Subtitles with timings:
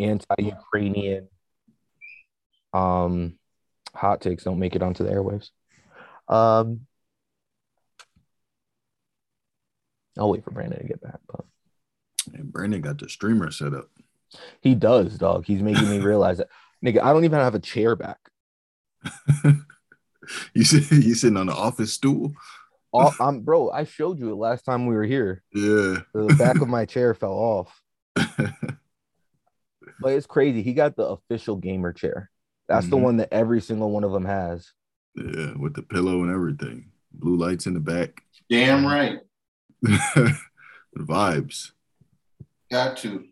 [0.00, 1.28] anti-Ukrainian
[2.72, 3.38] um
[3.94, 5.50] hot takes don't make it onto the airwaves.
[6.28, 6.86] Um
[10.18, 11.44] I'll wait for Brandon to get back, but
[12.34, 13.88] And Brandon got the streamer set up.
[14.60, 15.46] he does, dog.
[15.46, 16.48] He's making me realize that
[16.84, 18.18] nigga, I don't even have a chair back.
[20.54, 22.32] you sit, you sitting on the office stool.
[22.92, 25.42] All, I'm bro, I showed you it last time we were here.
[25.52, 25.98] Yeah.
[26.12, 27.80] The back of my chair fell off.
[30.00, 30.62] But it's crazy.
[30.62, 32.30] He got the official gamer chair.
[32.68, 33.02] That's the Mhm.
[33.02, 34.72] one that every single one of them has.
[35.16, 36.92] yeah, with the pillow and everything.
[37.12, 38.22] Blue lights in the back.
[38.48, 39.18] Damn right.
[39.82, 40.36] the
[40.96, 41.72] vibes.
[42.70, 43.24] Got to.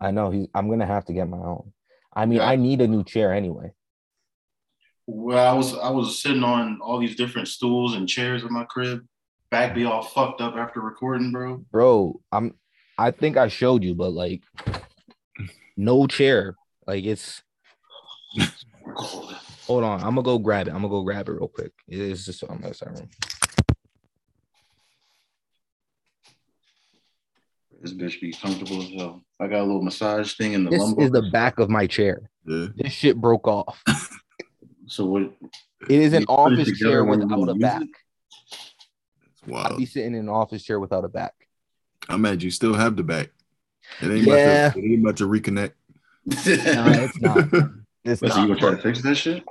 [0.00, 1.72] I know he's I'm gonna have to get my own.
[2.12, 2.48] I mean, Yeah.
[2.48, 3.72] I need a new chair anyway.
[5.06, 8.64] Well, I was I was sitting on all these different stools and chairs in my
[8.64, 9.06] crib.
[9.50, 11.58] Back be all fucked up after recording, bro.
[11.70, 12.54] Bro, I'm
[12.96, 14.42] I think I showed you, but like
[15.76, 16.56] no chair.
[16.86, 17.42] Like it's
[19.66, 20.00] hold on.
[20.00, 20.70] I'm gonna go grab it.
[20.70, 21.72] I'm gonna go grab it real quick.
[21.88, 23.08] It's just on the other side room.
[27.80, 29.24] This bitch be comfortable as hell.
[29.40, 31.04] I got a little massage thing in the This lumbar.
[31.04, 32.30] is the back of my chair.
[32.44, 32.68] Yeah.
[32.76, 33.82] This shit broke off.
[34.88, 35.22] So what?
[35.88, 37.82] It is an You put it office chair without a back.
[37.82, 37.88] it?
[38.50, 39.78] It's I'd wild.
[39.78, 41.32] be sitting in an office chair without a back.
[42.10, 43.30] I'm mad you still have the back.
[44.00, 44.66] It ain't, Yeah.
[44.66, 45.72] about, to, it ain't about to reconnect.
[46.74, 47.48] No, it's not.
[48.04, 49.44] It's But so you gonna try to fix that shit?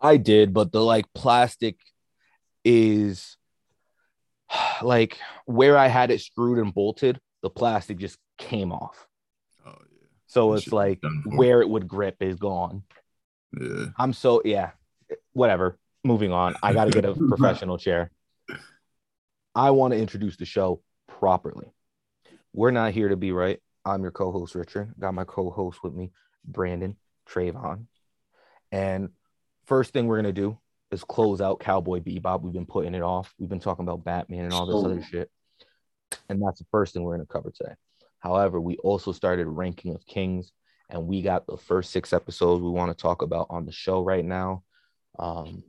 [0.00, 1.76] I did, but the like plastic
[2.64, 3.36] is
[4.82, 9.06] like where I had it screwed and bolted, the plastic just came off.
[9.66, 10.06] Oh yeah.
[10.26, 12.82] So That it's like where it would grip is gone.
[13.60, 13.86] Yeah.
[13.98, 14.70] I'm so yeah,
[15.32, 15.78] whatever.
[16.04, 16.54] Moving on.
[16.62, 18.10] I got to get a professional chair.
[19.54, 21.72] I want to introduce the show properly.
[22.52, 23.60] We're not here to be right.
[23.84, 24.94] I'm your co-host Richard.
[24.98, 26.12] Got my co-host with me,
[26.44, 26.96] Brandon
[27.28, 27.86] Trayvon.
[28.72, 29.10] And
[29.66, 30.58] first thing we're gonna do
[30.90, 32.42] is close out Cowboy Bebop.
[32.42, 33.34] We've been putting it off.
[33.38, 35.30] We've been talking about Batman and all this other shit.
[36.28, 37.74] And that's the first thing we're gonna cover today.
[38.18, 40.52] However, we also started ranking of kings,
[40.90, 44.02] and we got the first six episodes we want to talk about on the show
[44.02, 44.64] right now.
[45.18, 45.62] Um,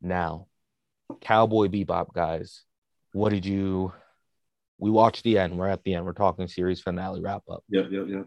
[0.00, 0.48] now,
[1.20, 2.64] Cowboy Bebop, guys,
[3.12, 3.92] what did you?
[4.78, 5.56] We watched the end.
[5.58, 6.04] We're at the end.
[6.04, 7.64] We're talking series finale wrap up.
[7.70, 8.26] Yep, yep, yep.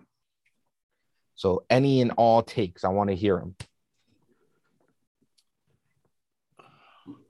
[1.35, 3.55] So, any and all takes, I want to hear them.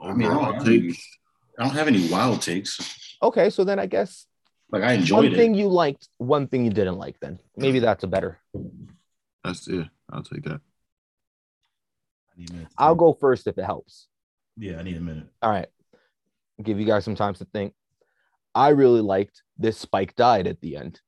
[0.02, 1.18] I mean, I don't, have any, takes.
[1.58, 3.18] I don't have any wild takes.
[3.22, 4.26] Okay, so then I guess
[4.72, 5.36] Like I enjoyed one it.
[5.36, 7.20] thing you liked, one thing you didn't like.
[7.20, 8.40] Then maybe that's a better.
[9.44, 9.86] That's yeah.
[10.10, 10.62] I'll take that.
[12.32, 12.68] I need a minute.
[12.78, 14.08] I'll go first if it helps.
[14.58, 15.28] Yeah, I need a minute.
[15.42, 15.68] All right,
[16.64, 17.74] give you guys some time to think.
[18.60, 21.00] I really liked this Spike died at the end.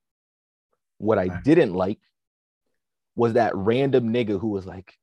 [0.99, 1.99] What I didn't like
[3.13, 4.93] was that random nigga who was like,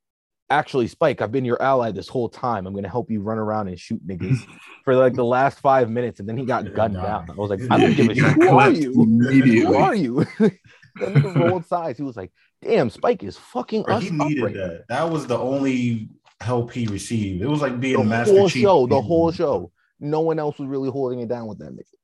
[0.49, 2.67] "Actually, Spike, I've been your ally this whole time.
[2.67, 4.39] I'm gonna help you run around and shoot niggas
[4.85, 7.29] for like the last five minutes," and then he got gunned down.
[7.31, 8.25] I was like, "I don't give a shit.
[8.25, 8.95] Who are you?
[8.95, 10.53] Who are you?" that
[10.97, 11.99] nigga rolled sides.
[11.99, 12.33] He was like,
[12.63, 14.89] "Damn, Spike is fucking Bro, us he up needed right now." that.
[14.89, 16.09] That was the only
[16.41, 17.43] help he received.
[17.43, 18.63] It was like being The Master whole Chief.
[18.63, 19.71] show, the whole show.
[20.01, 21.98] No one else was really holding it down with that nigga.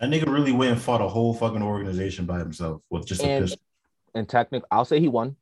[0.00, 3.28] That nigga really went and fought a whole fucking organization by himself with just a
[3.28, 3.60] And- pistol.
[4.14, 5.36] And technically, I'll say he won.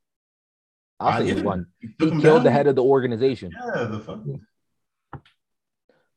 [1.00, 1.66] I'll Ah, say he won.
[1.78, 3.52] He, He took him killed the head of the organization.
[3.54, 4.20] Yeah, the fuck.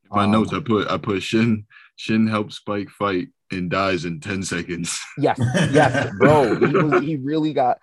[0.09, 1.65] My Um, notes I put I put Shin
[1.95, 4.99] Shin helps Spike fight and dies in 10 seconds.
[5.17, 5.39] Yes,
[5.71, 6.55] yes, bro.
[6.55, 7.77] He was he really got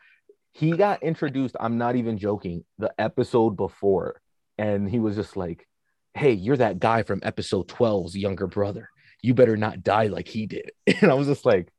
[0.53, 1.57] he got introduced.
[1.61, 2.65] I'm not even joking.
[2.79, 4.21] The episode before,
[4.59, 5.67] and he was just like,
[6.15, 8.91] "Hey, you're that guy from episode 12's younger brother.
[9.23, 11.73] You better not die like he did." And I was just like,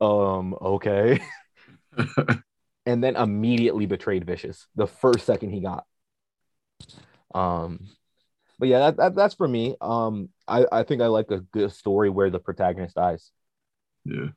[0.00, 1.20] "Um, okay."
[2.86, 5.84] and then immediately betrayed Vicious the first second he got.
[7.34, 7.88] Um,
[8.58, 9.76] but yeah, that, that that's for me.
[9.80, 13.30] Um, I I think I like a good story where the protagonist dies.
[14.04, 14.28] yeah.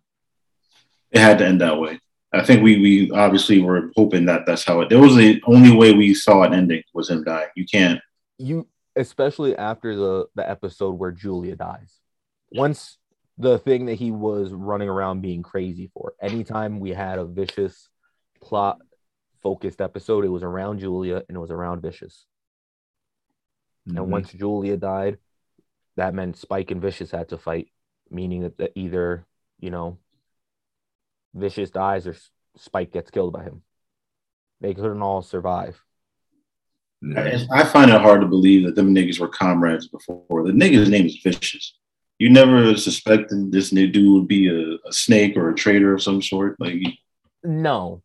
[1.12, 2.00] it had to end that way.
[2.34, 4.90] I think we we obviously were hoping that that's how it.
[4.90, 7.50] There was the only way we saw an ending was him dying.
[7.56, 8.02] You can't.
[8.38, 11.99] you especially after the the episode where Julia dies.
[12.52, 12.98] Once
[13.40, 16.14] the thing that he was running around being crazy for.
[16.22, 17.88] Anytime we had a vicious
[18.42, 18.78] plot
[19.42, 22.26] focused episode, it was around Julia and it was around Vicious.
[23.88, 23.98] Mhm.
[23.98, 25.20] And once Julia died,
[25.96, 27.70] that meant Spike and Vicious had to fight,
[28.10, 29.26] meaning that, that either,
[29.58, 29.98] you know,
[31.34, 32.16] Vicious dies or
[32.58, 33.64] Spike gets killed by him.
[34.60, 35.82] They couldn't all survive.
[37.16, 40.44] I, I find it hard to believe that them niggas were comrades before.
[40.44, 41.80] The nigga's name is Vicious.
[42.20, 46.04] You never suspected this new dude would be a, a snake or a traitor of
[46.04, 46.60] some sort.
[46.60, 46.82] Like
[47.44, 48.04] No,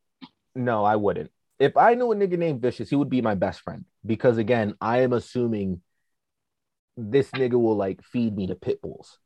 [0.55, 1.31] no, I wouldn't.
[1.59, 4.75] If I knew a nigga named Vicious, he would be my best friend because again,
[4.81, 5.83] I am assuming
[6.97, 9.19] this nigga will like feed me to pit bulls.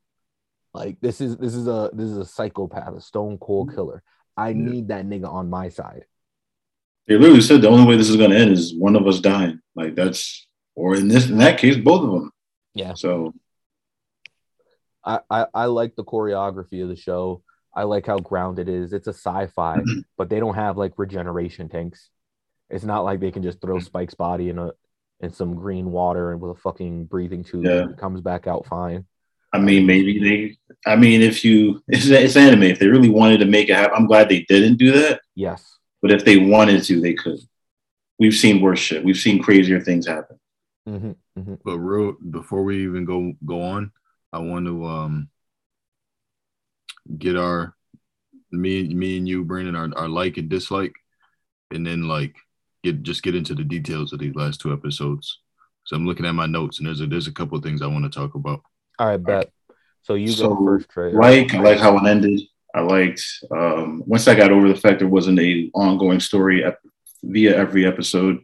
[0.72, 4.02] Like this is this is a this is a psychopath, a stone cold killer.
[4.36, 6.04] I need that nigga on my side.
[7.08, 9.20] They literally said the only way this is going to end is one of us
[9.20, 9.60] dying.
[9.74, 12.30] Like that's, or in this, in that case, both of them.
[12.74, 12.94] Yeah.
[12.94, 13.34] So
[15.04, 17.42] I, I I like the choreography of the show.
[17.74, 18.92] I like how grounded it is.
[18.92, 19.80] It's a sci-fi,
[20.16, 22.10] but they don't have like regeneration tanks.
[22.70, 24.72] It's not like they can just throw Spike's body in a
[25.20, 27.82] in some green water and with a fucking breathing tube Yeah.
[27.82, 29.04] and it comes back out fine.
[29.52, 30.56] I mean, maybe they.
[30.90, 32.64] I mean, if you, it's, it's anime.
[32.64, 35.20] If they really wanted to make it happen, I'm glad they didn't do that.
[35.34, 35.64] Yes.
[36.02, 37.38] But if they wanted to, they could.
[38.18, 39.02] We've seen worse shit.
[39.02, 40.38] We've seen crazier things happen.
[40.86, 43.90] hmm hmm But real before we even go go on,
[44.32, 45.28] I want to um
[47.16, 47.74] get our
[48.50, 50.94] me me and you, Brandon, our, our like and dislike,
[51.70, 52.36] and then like
[52.82, 55.40] get just get into the details of these last two episodes.
[55.84, 57.86] So I'm looking at my notes and there's a there's a couple of things I
[57.86, 58.60] want to talk about.
[58.98, 59.50] All right, bet.
[60.02, 61.12] So you So, go first, Trey.
[61.12, 62.40] Like, I like how it ended.
[62.74, 66.80] I liked um, once I got over the fact there wasn't a ongoing story ep-
[67.22, 68.38] via every episode.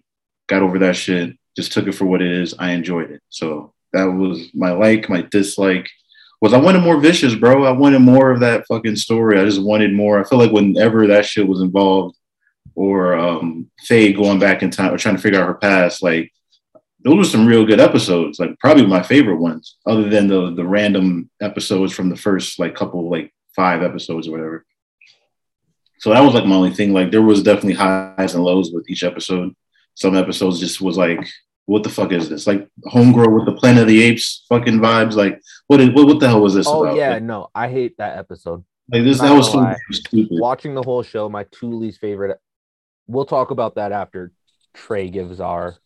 [0.46, 1.36] Got over that shit.
[1.56, 2.54] Just took it for what it is.
[2.58, 3.22] I enjoyed it.
[3.28, 5.08] So that was my like.
[5.08, 5.88] My dislike
[6.40, 7.64] was I wanted more vicious, bro.
[7.64, 9.40] I wanted more of that fucking story.
[9.40, 10.20] I just wanted more.
[10.20, 12.16] I feel like whenever that shit was involved,
[12.74, 16.32] or um, Faye going back in time or trying to figure out her past, like
[17.02, 18.38] those were some real good episodes.
[18.38, 22.74] Like probably my favorite ones, other than the the random episodes from the first like
[22.74, 24.66] couple like five episodes or whatever.
[26.00, 26.92] So that was like my only thing.
[26.92, 29.54] Like there was definitely highs and lows with each episode.
[29.94, 31.26] Some episodes just was like,
[31.66, 32.46] what the fuck is this?
[32.46, 35.14] Like Homegirl with the Planet of the Apes fucking vibes.
[35.14, 36.96] Like what is what, what the hell was this Oh about?
[36.96, 38.64] yeah, Like, no, I hate that episode.
[38.92, 39.76] like this Not that was so lie.
[39.92, 40.38] stupid.
[40.40, 42.38] Watching the whole show, my two least favorite.
[43.06, 44.32] We'll talk about that after
[44.74, 45.76] Trey gives our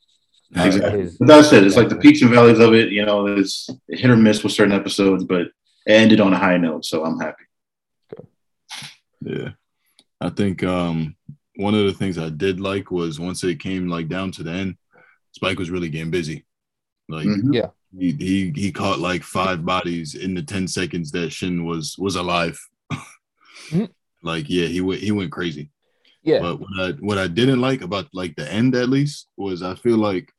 [0.57, 1.01] uh, Exactly.
[1.01, 1.17] his.
[1.19, 1.65] But that's it.
[1.65, 2.91] It's like the peaks and valleys of it.
[2.91, 5.53] You know, it's hit or miss with certain episodes, but it
[5.87, 6.85] ended on a high note.
[6.85, 7.45] So I'm happy.
[9.21, 9.51] Yeah.
[10.21, 11.17] I think um
[11.57, 14.53] one of the things I did like was once it came like down to the
[14.53, 14.77] end,
[15.33, 16.45] Spike was really getting busy.
[17.09, 17.73] Like Mhm.
[17.99, 22.17] he, he he caught like five bodies in the 10 seconds that Shin was was
[22.17, 22.59] alive.
[23.71, 23.89] Mhm.
[24.23, 25.71] Like yeah, he went he went crazy.
[26.25, 29.63] Yeah, But what I what I didn't like about like the end at least was
[29.63, 30.33] I feel like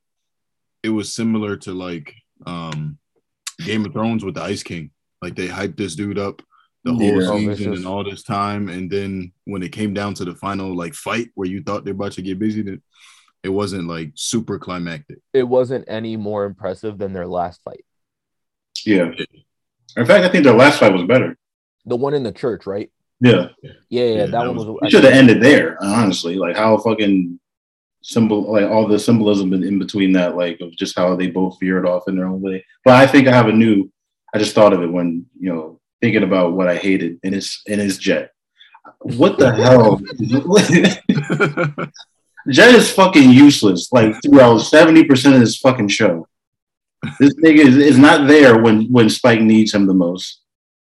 [0.82, 2.14] it was similar to like
[2.46, 2.98] um
[3.64, 4.90] Game of Thrones with the Ice King.
[5.22, 6.42] Like they hyped this dude up
[6.84, 7.28] the whole Yeah.
[7.30, 7.78] Oh, season vicious.
[7.78, 11.28] and all this time, and then when it came down to the final like fight
[11.34, 12.82] where you thought they're about to get busy, that
[13.42, 15.18] it wasn't like super climactic.
[15.32, 17.84] it wasn't any more impressive than their last fight.
[18.84, 19.10] Yeah.
[19.96, 21.36] In fact, I think their last fight was better.
[21.86, 22.90] The one in the church, right?
[23.20, 23.48] Yeah.
[23.62, 24.90] Yeah, yeah, Yeah, that, that one was- was.
[24.90, 26.36] Should have ended there, honestly.
[26.36, 27.38] Like how fucking
[28.02, 31.58] symbol, like all the symbolism in, in between that, like of just how they both
[31.60, 32.64] veered off in their own way.
[32.84, 33.90] But I think I have a new.
[34.34, 37.60] I just thought of it when you know thinking about what I hated in his
[37.66, 38.30] in his jet.
[39.00, 40.00] What the hell?
[42.48, 43.92] Jet is fucking useless.
[43.92, 46.26] Like throughout seventy percent of this fucking show,
[47.18, 50.40] this nigga is, is not there when when Spike needs him the most.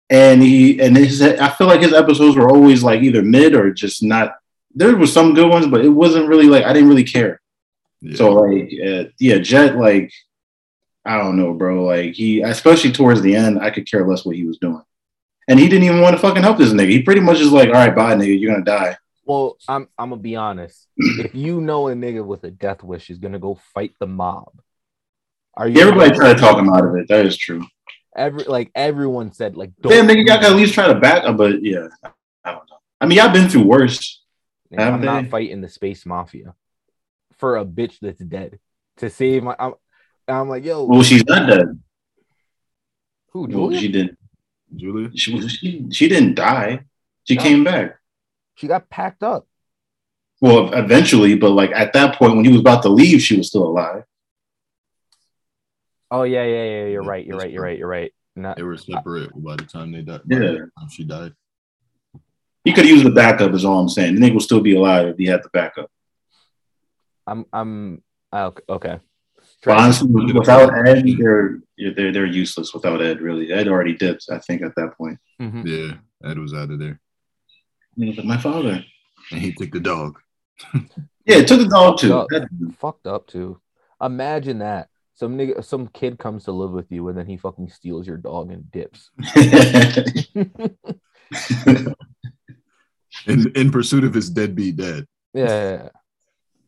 [0.08, 3.72] And he and his I feel like his episodes were always like either mid or
[3.72, 4.36] just not.
[4.74, 7.40] There was some good ones, but it wasn't really like I didn't really care.
[8.00, 8.16] Yeah.
[8.16, 10.12] So like uh, yeah, Jet like
[11.04, 11.84] I don't know, bro.
[11.84, 14.82] Like he especially towards the end, I could care less what he was doing.
[15.48, 16.90] And he didn't even want to fucking help this nigga.
[16.90, 18.96] He pretty much is like, all right, bye, nigga, you're gonna die.
[19.26, 20.86] Well, I'm I'm gonna be honest.
[20.96, 24.52] if you know a nigga with a death wish is gonna go fight the mob,
[25.54, 25.80] are you?
[25.80, 27.08] Everybody tried to talk him out of it.
[27.08, 27.66] That is true.
[28.16, 29.72] Every like everyone said like.
[29.80, 30.50] Damn, nigga, do y'all can that.
[30.52, 31.88] at least try to back up, but yeah,
[32.44, 32.76] I don't know.
[33.00, 34.22] I mean, y'all been through worse.
[34.72, 35.30] Nigga, Have I'm not they?
[35.30, 36.54] fighting the space mafia
[37.38, 38.58] for a bitch that's dead
[38.98, 39.56] to save my.
[39.58, 39.74] I'm,
[40.28, 41.80] I'm like, yo, Well, she's not dead.
[43.32, 43.46] who?
[43.48, 44.18] Well, she didn't.
[44.74, 45.10] Julia.
[45.14, 46.84] She, she she didn't die.
[47.24, 47.42] She No.
[47.42, 47.98] came back.
[48.56, 49.46] She got packed up.
[50.40, 53.46] Well, eventually, but like at that point when he was about to leave, she was
[53.48, 54.04] still alive.
[56.10, 56.86] Oh yeah, yeah, yeah.
[56.86, 57.26] You're Yeah, right.
[57.26, 57.50] You're right.
[57.50, 57.78] You're right.
[57.78, 58.12] You're right.
[58.36, 60.20] Not, They were separate by the time they died.
[60.26, 60.58] by the Yeah.
[60.78, 61.32] time she died.
[62.64, 63.52] He could use the backup.
[63.54, 64.14] Is all I'm saying.
[64.14, 65.90] The nigga will still be alive if he had the backup.
[67.26, 67.46] I'm.
[67.52, 68.02] I'm.
[68.32, 68.98] uh, Okay.
[69.64, 73.20] But honestly, without Ed, they're they're they're useless without Ed.
[73.20, 74.26] Really, Ed already dipped.
[74.30, 75.18] I think at that point.
[75.40, 75.64] Mhm.
[75.66, 77.00] Yeah, Ed was out of there,
[77.96, 78.84] He was like, my father.
[79.32, 80.18] and he took the dog.
[81.28, 82.10] Yeah, it took the dog too.
[82.10, 82.48] Fucked up.
[82.78, 83.60] Fucked up too.
[84.00, 84.90] Imagine that.
[85.14, 88.16] Some nigga, some kid comes to live with you, and then he fucking steals your
[88.16, 89.10] dog and dips.
[93.26, 95.04] in in pursuit of his deadbeat dad.
[95.34, 95.88] Yeah,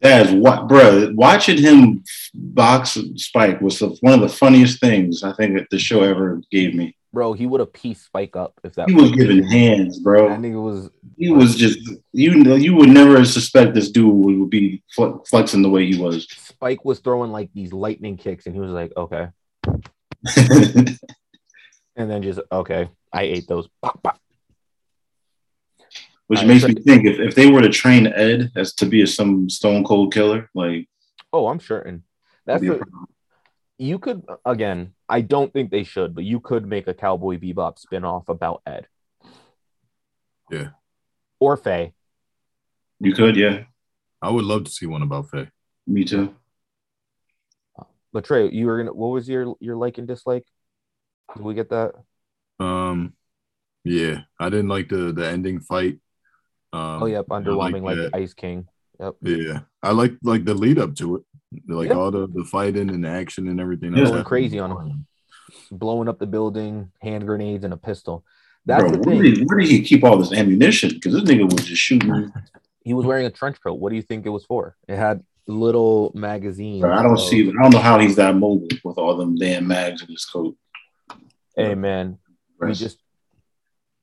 [0.01, 1.13] That's what, bro.
[1.15, 2.03] Watching him
[2.35, 6.43] box Spike was the, one of the funniest things I think that the show ever
[6.51, 6.97] gave me.
[7.13, 8.89] Bro, he would have pieced Spike up if that.
[8.89, 10.29] He was giving hands, bro.
[10.29, 11.79] That nigga was He was just
[12.13, 16.01] you know you would never suspect this dude would be fle- flexing the way he
[16.01, 16.27] was.
[16.31, 19.29] Spike was throwing like these lightning kicks, and he was like, okay,
[20.37, 20.99] and
[21.97, 23.69] then just okay, I ate those.
[23.83, 24.21] Pop, pop.
[26.29, 29.07] Which makes me think if, if they were to train Ed as to be a,
[29.07, 30.87] some stone cold killer, like
[31.33, 32.05] Oh, I'm certain.
[32.47, 32.81] That's a
[33.79, 34.95] you could again.
[35.09, 38.87] I don't think they should, but you could make a Cowboy Bebop spin-off about Ed.
[40.51, 40.71] Yeah.
[41.41, 41.95] Or Faye.
[43.01, 43.65] you could, yeah.
[44.21, 45.49] I would love to see one about Faye.
[45.87, 46.35] Me too.
[48.13, 48.93] But Trey, you were gonna.
[48.93, 50.45] What was your your like and dislike?
[51.35, 51.93] Did we get that?
[52.59, 53.13] Um,
[53.85, 55.99] yeah, I didn't like the the ending fight.
[56.73, 58.11] Um, oh, yep, I like underwhelming, like.
[58.15, 58.67] Ice King.
[58.99, 59.15] Yep.
[59.23, 61.23] Yeah, I like like the lead up to it,
[61.69, 61.95] like Yeah.
[61.95, 63.97] all the the fighting and the action and everything.
[63.97, 64.05] Yeah.
[64.05, 65.07] Going crazy on him.
[65.71, 68.25] Blowing up the building, hand grenades, and a pistol.
[68.67, 69.35] That's Bro, the where thing.
[69.35, 70.91] did, where did he keep all this ammunition?
[70.91, 72.33] Because this nigga was just shooting.
[72.85, 73.75] He was wearing a trench coat.
[73.75, 74.75] What do you think it was for?
[74.89, 76.81] It had little magazines.
[76.81, 77.47] Bro, I don't of- see.
[77.47, 80.57] I don't know how he's that mobile with all them damn mags in his coat.
[81.55, 82.17] Hey man,
[82.59, 82.99] we just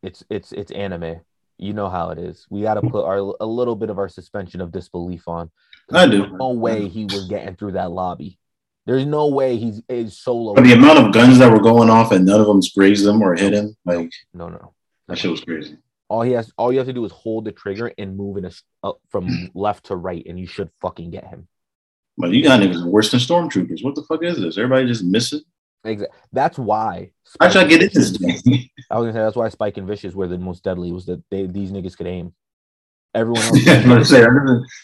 [0.04, 1.22] it's it's it's anime.
[1.58, 2.46] You know how it is.
[2.50, 5.52] We got to put our a little bit of our suspension of disbelief on.
[5.92, 6.28] I do.
[6.38, 8.38] No way he was getting through that lobby.
[8.86, 10.54] There's no way he's is solo.
[10.54, 13.22] But the amount of guns that were going off and none of them grazed him
[13.22, 14.74] or hit him, like No, no.
[15.08, 15.78] that shit was crazy.
[16.08, 18.46] All he has, all you have to do is hold the trigger and move in
[18.46, 18.52] a
[18.84, 21.48] up from left to right, and you should fucking get him.
[22.18, 23.84] But you got niggas worse than stormtroopers.
[23.84, 24.58] What the fuck is this?
[24.58, 25.42] Everybody just missing.
[25.86, 26.18] Exactly.
[26.34, 27.12] That's why.
[27.40, 28.70] How'd Spike- get in this game?
[28.92, 30.92] I was gonna say that's why Spike and Vicious were the most deadly.
[30.92, 32.34] Was that they these niggas could aim.
[33.14, 33.66] Everyone else.
[33.66, 34.28] Yeah, I'm gonna say, I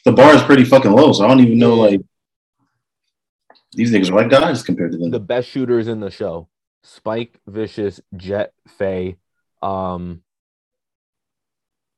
[0.05, 2.01] the bar is pretty fucking low, so I don't even know like
[3.73, 5.11] these niggas are like guys compared to them.
[5.11, 6.47] the best shooters in the show
[6.83, 9.15] spike vicious jet Faye,
[9.61, 10.23] um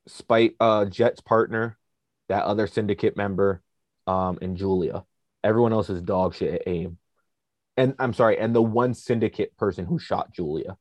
[0.08, 1.78] spike uh jet's partner
[2.30, 3.62] that other syndicate member
[4.08, 5.06] um and julia
[5.44, 6.98] everyone else is dog shit at aim
[7.78, 10.78] and i'm sorry and the one syndicate person who shot julia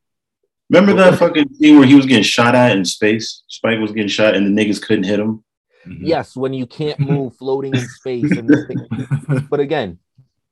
[0.70, 3.42] Remember that fucking scene where he was getting shot at in space?
[3.48, 5.44] Spike was getting shot and the niggas couldn't hit him.
[5.86, 5.98] Mhm.
[6.00, 8.88] yes when you can't move floating in space and this thing-
[9.50, 9.98] but again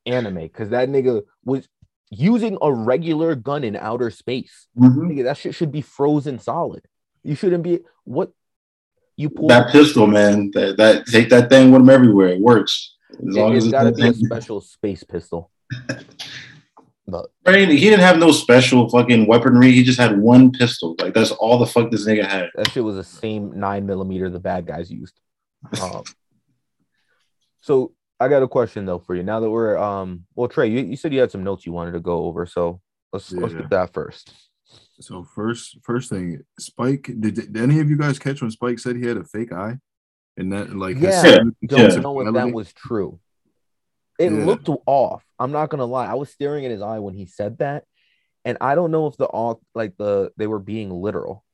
[0.04, 1.68] anime because that nigga was
[2.10, 6.82] using a regular gun in outer space Nigga, that shit should be frozen solid.
[7.22, 8.32] You shouldn't be what
[9.16, 9.48] you pull.
[9.48, 10.50] That pistol, man.
[10.54, 12.28] That that take that thing with him everywhere.
[12.28, 12.96] It works.
[13.12, 15.50] As long it, as has it's got to that be a special space pistol.
[17.06, 19.72] But Right, He didn't have no special fucking weaponry.
[19.72, 20.94] He just had one pistol.
[21.00, 22.50] Like that's all the fuck this nigga had.
[22.54, 25.18] that shit was the same nine millimeter the bad guys used.
[25.82, 26.04] Um,
[27.60, 29.22] so I got a question though for you.
[29.22, 31.92] Now that we're um, well, Trey, you, you said you had some notes you wanted
[31.92, 32.80] to go over, so
[33.12, 33.60] let's let's Yeah.
[33.62, 34.32] get that first.
[35.00, 37.10] So first, first thing, Spike.
[37.18, 39.76] Did, did any of you guys catch when Spike said he had a fake eye?
[40.36, 41.38] And that like his Yeah.
[41.66, 41.96] Don't Yeah.
[42.00, 43.18] know if that was true.
[44.20, 44.44] It Yeah.
[44.44, 45.24] looked off.
[45.38, 46.06] I'm not gonna lie.
[46.06, 47.84] I was staring at his eye when he said that,
[48.44, 51.44] and I don't know if the off like the they were being literal.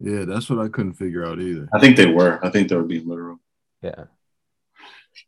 [0.00, 1.68] Yeah, that's what I couldn't figure out either.
[1.72, 2.44] I think they were.
[2.44, 3.38] I think they were being literal.
[3.80, 4.04] Yeah.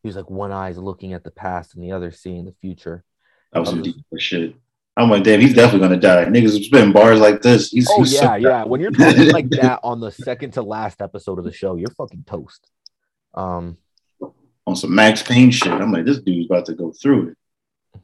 [0.02, 3.04] He was like one eye's looking at the past and the other seeing the future.
[3.52, 3.73] That was Oh.
[3.73, 4.56] some deep shit.
[4.96, 6.25] I'm like, damn, he's definitely gonna die.
[6.25, 7.70] Niggas spitting bars like this.
[7.70, 8.64] He's, Oh he's so- yeah, yeah.
[8.64, 11.90] When you're talking like that on the second to last episode of the show, you're
[11.90, 12.68] fucking toast.
[13.35, 13.76] Um,
[14.66, 15.73] on some Max Payne shit.
[15.73, 18.00] I'm like, this dude's about to go through it.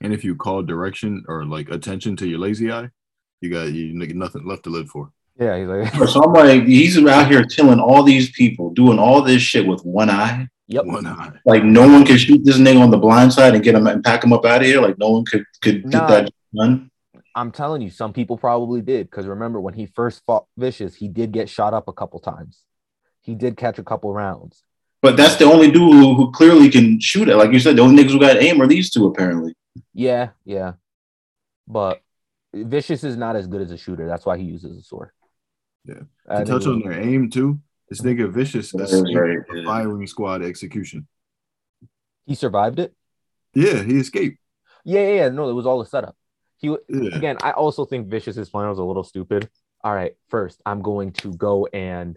[0.00, 2.88] And if you call direction or like attention to your lazy eye,
[3.40, 5.10] you got you nothing left to live for.
[5.38, 9.22] yeah, he's like, So I'm like, he's out here killing all these people, doing all
[9.22, 10.48] this shit with one eye.
[10.66, 10.84] yep.
[10.84, 11.30] One eye.
[11.44, 14.02] Like no one could shoot this nigga on the blind side and get him and
[14.02, 14.80] pack him up out of here.
[14.80, 15.90] Like no one could could Nah.
[15.90, 16.90] get that done.
[17.34, 21.08] I'm telling you, some people probably did because remember when he first fought Vicious, he
[21.08, 22.62] did get shot up a couple times.
[23.22, 24.64] He did catch a couple rounds.
[25.02, 27.36] But that's the only dude who, who clearly can shoot it.
[27.36, 29.54] Like you said, the only niggas who got aim are these two apparently.
[29.92, 30.74] Yeah, yeah.
[31.66, 32.00] But
[32.54, 34.06] Vicious is not as good as a shooter.
[34.06, 35.10] That's why he uses a sword.
[35.84, 35.94] Yeah.
[36.28, 39.64] I To think touch on their aim too, this nigga vicious That is right, yeah.
[39.64, 41.08] firing squad execution.
[42.26, 42.94] he survived it.
[43.54, 44.38] Yeah, he escaped.
[44.84, 45.28] Yeah, yeah, yeah.
[45.30, 46.16] No, it was all a setup.
[46.58, 47.16] He Yeah.
[47.16, 47.36] again.
[47.42, 49.48] I also think Vicious's plan was a little stupid.
[49.82, 52.16] All right, first I'm going to go and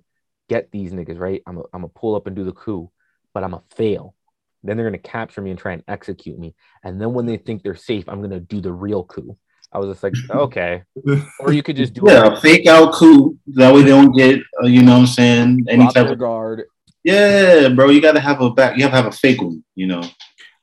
[0.50, 1.20] get these niggas.
[1.20, 2.90] Right, I'm i I'm gonna pull up and do the coup,
[3.34, 4.16] but I'm gonna fail.
[4.64, 6.56] Then they're gonna capture me and try and execute me.
[6.84, 9.38] And then when they think they're safe, I'm gonna do the real coup.
[9.72, 10.84] I was just like, okay.
[11.40, 13.38] Or you could just do Yeah, a fake out coup.
[13.48, 15.66] That way they don't get, uh, you know what I'm saying?
[15.68, 16.20] Any drop type of.
[16.20, 16.64] guard.
[17.04, 18.78] Yeah, bro, you got to have a back.
[18.78, 20.02] You have to have a fake one, you know?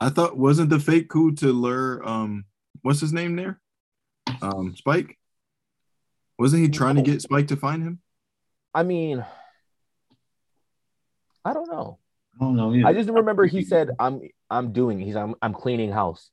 [0.00, 2.44] I thought wasn't the fake coup to lure um
[2.82, 3.60] what's his name there?
[4.40, 5.16] Um Spike?
[6.38, 8.00] Wasn't he trying to get Spike to find him?
[8.74, 9.24] I mean,
[11.44, 11.98] I don't know.
[12.40, 12.72] I don't know.
[12.74, 12.86] Either.
[12.86, 14.98] I just remember he said, "I'm I'm doing.
[14.98, 16.30] He's I'm I'm cleaning house.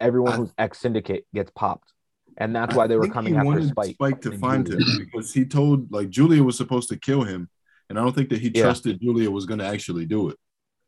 [0.00, 1.92] Everyone I- who's ex syndicate gets popped,
[2.36, 4.20] and that's why they were coming he after wanted Spike.
[4.22, 7.48] to and find him because he told like Julia was supposed to kill him,
[7.88, 8.64] and I don't think that he Yeah.
[8.64, 10.38] trusted Julia was going to actually do it.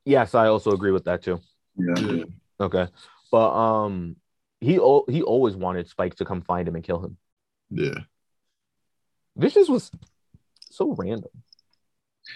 [0.04, 1.40] Yes, I also agree with that too.
[1.76, 1.94] yeah.
[1.98, 2.24] Yeah.
[2.60, 2.88] Okay,
[3.32, 4.16] but um,
[4.60, 7.16] he al- he always wanted Spike to come find him and kill him.
[7.70, 8.00] Yeah.
[9.36, 9.90] Vicious was
[10.70, 11.30] so random.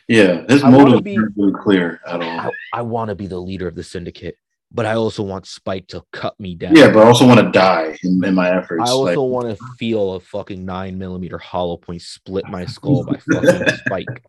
[0.06, 2.22] Yeah, his motive be- isn't really clear at all.
[2.40, 4.36] I, I want to be the leader of the syndicate,
[4.70, 6.76] but I also want Spike to cut me down.
[6.76, 8.82] Yeah, but I also want to die in, in my efforts.
[8.88, 13.04] I also like, want to feel a fucking nine millimeter hollow point split my skull
[13.04, 14.24] by fucking Spike.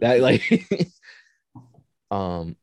[0.00, 0.42] That like,
[2.10, 2.56] um,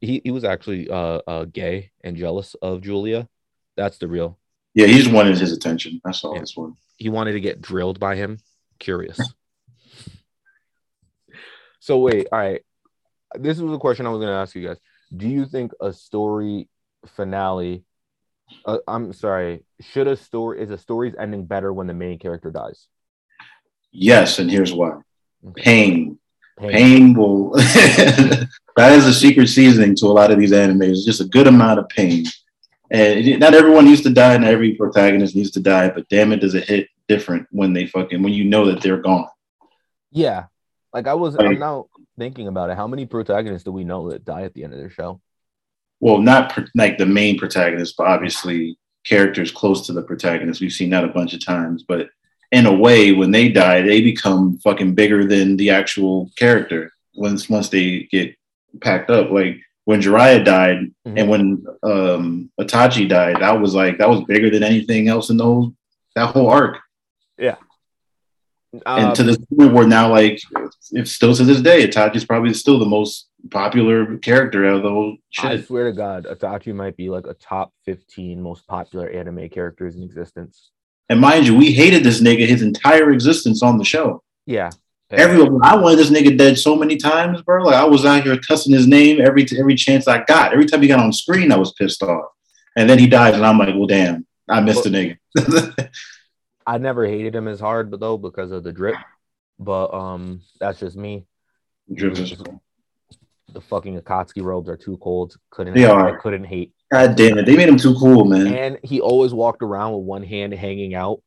[0.00, 3.28] he he was actually uh, uh gay and jealous of Julia.
[3.76, 4.38] That's the real.
[4.74, 6.00] yeah, he just wanted his attention.
[6.04, 6.40] That's all Yeah.
[6.40, 6.74] this one.
[6.96, 8.38] He wanted to get drilled by him.
[8.78, 9.18] Curious.
[11.90, 12.62] So wait, all right.
[13.34, 14.76] This was a question I was going to ask you guys.
[15.16, 16.68] Do you think a story
[17.16, 17.82] finale?
[18.64, 19.64] Uh, I'm sorry.
[19.80, 22.86] Should a story is a story's ending better when the main character dies?
[23.90, 24.98] Yes, and here's why.
[25.48, 25.62] Okay.
[25.62, 26.18] Pain.
[26.60, 26.70] Pain.
[26.70, 27.50] Pain will.
[27.56, 28.48] that
[28.92, 31.04] is a secret seasoning to a lot of these animes.
[31.04, 32.24] Just a good amount of pain.
[32.92, 35.88] And not everyone needs to die, and every protagonist needs to die.
[35.88, 39.02] But damn it, does it hit different when they fucking when you know that they're
[39.02, 39.26] gone.
[40.12, 40.44] Yeah.
[40.92, 41.86] Like I was, I'm Like- now
[42.18, 42.76] thinking about it.
[42.76, 45.20] How many protagonists do we know that die at the end of their show?
[46.02, 50.58] well, not pr- like the main protagonist, but obviously characters close to the protagonist.
[50.62, 52.08] We've seen that a bunch of times, but
[52.52, 57.50] in a way, when they die, they become fucking bigger than the actual character once
[57.50, 58.34] once they get
[58.80, 59.30] packed up.
[59.30, 61.18] Like when Jiraiya died, Mhm.
[61.18, 65.36] and when um, Itachi died, that was like that was bigger than anything else in
[65.36, 65.70] those
[66.16, 66.78] that whole arc.
[68.86, 70.40] Uh, and to this point where now, like,
[70.92, 74.90] it's still to this day, Itachi's probably still the most popular character out of the
[74.90, 79.48] whole I swear to God, Itachi might be like a top 15 most popular anime
[79.48, 80.70] characters in existence.
[81.08, 84.22] And mind you, we hated this nigga his entire existence on the show.
[84.46, 84.70] Yeah.
[85.10, 87.64] Everyone, I wanted this nigga dead so many times, bro.
[87.64, 90.52] Like I was out here cussing his name every every chance I got.
[90.52, 92.26] Every time he got on screen, I was pissed off.
[92.76, 95.90] And then he dies, and I'm like, well, damn, I missed the nigga.
[96.70, 98.94] I never hated him as hard, but though because of the drip.
[99.58, 101.26] But um, that's just me.
[101.92, 102.40] Drip is-
[103.52, 105.34] The fucking Akatsuki robes are too cold.
[105.50, 106.18] Couldn't They I are.
[106.20, 106.72] couldn't hate.
[106.92, 108.46] God damn it, they made him too cool, man.
[108.54, 111.22] And he always walked around with one hand hanging out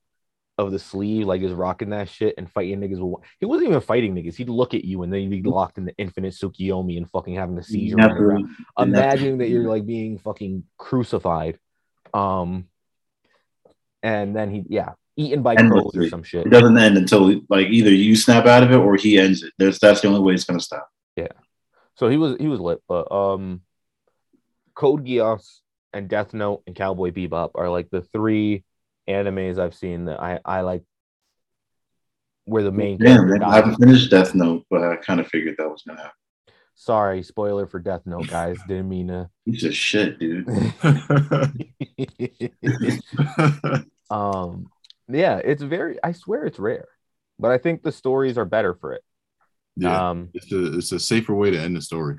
[0.57, 2.91] of the sleeve, like he's rocking that shit and fighting niggas.
[2.91, 3.21] With one.
[3.39, 4.35] He wasn't even fighting niggas.
[4.35, 7.35] He'd look at you and then he'd be locked in the infinite Tsukiyomi and fucking
[7.35, 7.97] having a seizure.
[7.97, 8.39] Never-.
[8.79, 11.59] Imagine that you're like being fucking crucified.
[12.13, 12.67] Um,
[14.03, 16.45] and then he, yeah, eaten by crows or some shit.
[16.45, 19.53] It doesn't end until like either you snap out of it or he ends it.
[19.57, 20.89] That's that's the only way it's gonna stop.
[21.15, 21.29] Yeah.
[21.95, 23.61] So he was he was lit, but um,
[24.75, 25.59] Code Geass
[25.93, 28.63] and Death Note and Cowboy Bebop are like the three
[29.07, 30.83] animes I've seen that I I like.
[32.45, 35.55] Where the main Damn, man, I haven't finished Death Note, but I kind of figured
[35.57, 36.17] that was gonna happen.
[36.75, 38.57] Sorry, spoiler for Death Note, guys.
[38.67, 39.29] Didn't mean to.
[39.45, 40.45] He's just shit, dude.
[44.13, 44.69] um,
[45.07, 45.97] yeah, it's very.
[46.03, 46.87] I swear it's rare,
[47.39, 49.03] but I think the stories are better for it.
[49.75, 50.09] yeah.
[50.09, 52.17] Um, it's a it's a safer way to end the story.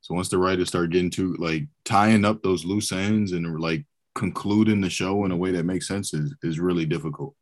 [0.00, 3.84] So once the writers start getting to like tying up those loose ends and like
[4.14, 7.34] concluding the show in a way that makes sense is, is really difficult.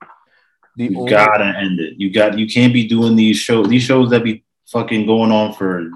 [0.77, 1.95] the You only- gotta end it.
[1.97, 2.39] You got.
[2.39, 3.69] You can't be doing these shows.
[3.69, 5.91] These shows that be fucking going on for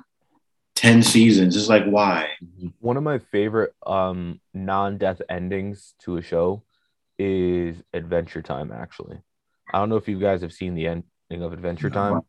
[0.74, 1.54] ten seasons.
[1.56, 2.28] It's like why?
[2.80, 6.62] one of my favorite um non-death endings to a show
[7.18, 8.72] is Adventure Time.
[8.72, 9.18] Actually,
[9.72, 11.90] I don't know if you guys have seen the ending of Adventure.
[11.90, 12.20] Time.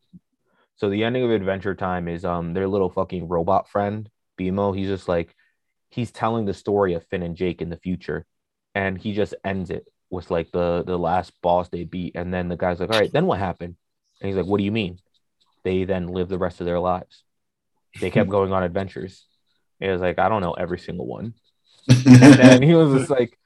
[0.77, 4.75] So the ending of Adventure Time is um their little fucking robot friend BMO.
[4.75, 5.35] He's just like
[5.89, 8.25] he's telling the story of Finn and Jake in the future,
[8.73, 12.49] and he just ends it with like the the last boss they beat, and then
[12.49, 13.75] the guy's like, "All right, then what happened?"
[14.21, 14.99] And he's like, "What do you mean?"
[15.63, 17.23] They then live the rest of their lives.
[17.99, 19.25] They kept going on adventures.
[19.79, 21.33] It was like I don't know every single one,
[22.07, 23.37] and he was just like,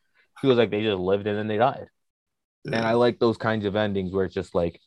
[0.48, 1.88] was like they just lived and then they died.
[2.66, 4.80] And I like those kinds of endings where it's just like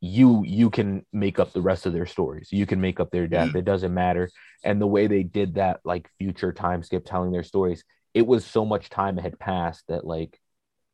[0.00, 2.48] you you can make up the rest of their stories.
[2.52, 3.50] You can make up their death.
[3.50, 3.56] Mm.
[3.56, 4.30] It doesn't matter.
[4.64, 8.44] And the way they did that, like future time skip telling their stories, it was
[8.44, 10.38] so much time had passed that like,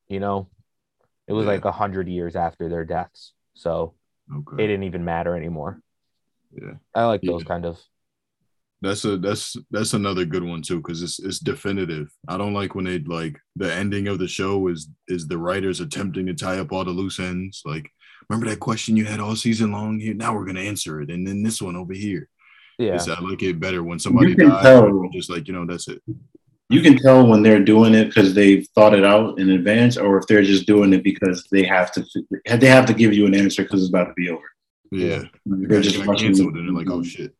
[0.08, 0.48] you know,
[1.28, 1.52] It was Yeah.
[1.52, 3.94] like a hundred years after their deaths, so
[4.58, 5.80] it didn't even matter anymore.
[6.52, 6.74] Yeah.
[6.94, 7.32] I like Yeah.
[7.32, 7.80] those kind of.
[8.82, 12.08] That's a that's that's another good one too because it's it's definitive.
[12.28, 15.80] I don't like when they like the ending of the show is is the writers
[15.80, 17.62] attempting to tie up all the loose ends.
[17.64, 17.90] Like,
[18.28, 19.98] remember that question you had all season long?
[19.98, 22.28] Here, now we're gonna answer it, and then this one over here.
[22.78, 24.62] Yeah, It's- I like it better when somebody dies.
[24.62, 25.08] tell.
[25.12, 26.02] Just like you know, that's it.
[26.68, 30.18] You can tell when they're doing it because they've thought it out in advance, or
[30.18, 32.04] if they're just doing it because they have to.
[32.58, 34.44] They have to give you an answer because it's about to be over.
[34.90, 36.28] Yeah, They're just rushing.
[36.28, 37.34] canceled, and they're like, oh shit.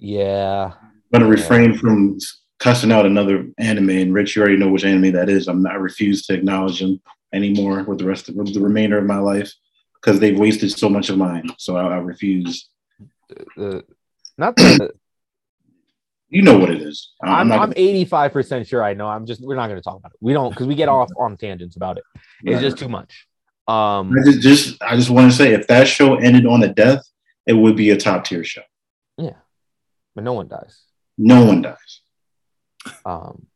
[0.00, 0.72] Yeah.
[0.74, 2.18] I'm gonna refrain from
[2.58, 3.90] cussing out another anime.
[3.90, 5.48] And Rich, you already know which anime that is.
[5.48, 7.00] I'm not I refuse to acknowledge them
[7.32, 9.52] anymore with the rest of the remainder of my life
[9.94, 11.50] because they've wasted so much of mine.
[11.58, 12.68] So I, I refuse.
[13.56, 13.80] Uh,
[14.36, 14.92] not that
[16.32, 17.10] You know what it is.
[17.20, 17.60] I'm, I'm.
[17.60, 19.08] I'm 85% sure I know.
[19.08, 20.18] I'm just we're not going to talk about it.
[20.20, 22.04] We don't because we get off on tangents about it.
[22.44, 23.26] It's just too much.
[23.68, 26.72] Um I just, just I just want to say if that show ended on a
[26.72, 27.02] death,
[27.46, 28.62] it would be a top tier show.
[30.20, 30.82] But no one dies.
[31.16, 32.00] No one dies,
[33.06, 33.46] Um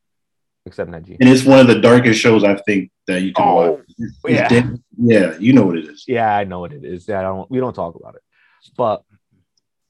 [0.67, 1.19] except Neji.
[1.21, 3.81] and it's one of the darkest shows I think that you can Oh, watch.
[3.99, 4.49] It's yeah.
[4.49, 6.05] dead- yeah, you know what it is.
[6.09, 7.07] Yeah, I know what it is.
[7.07, 8.23] Yeah, I don't we don't talk about it.
[8.79, 9.03] But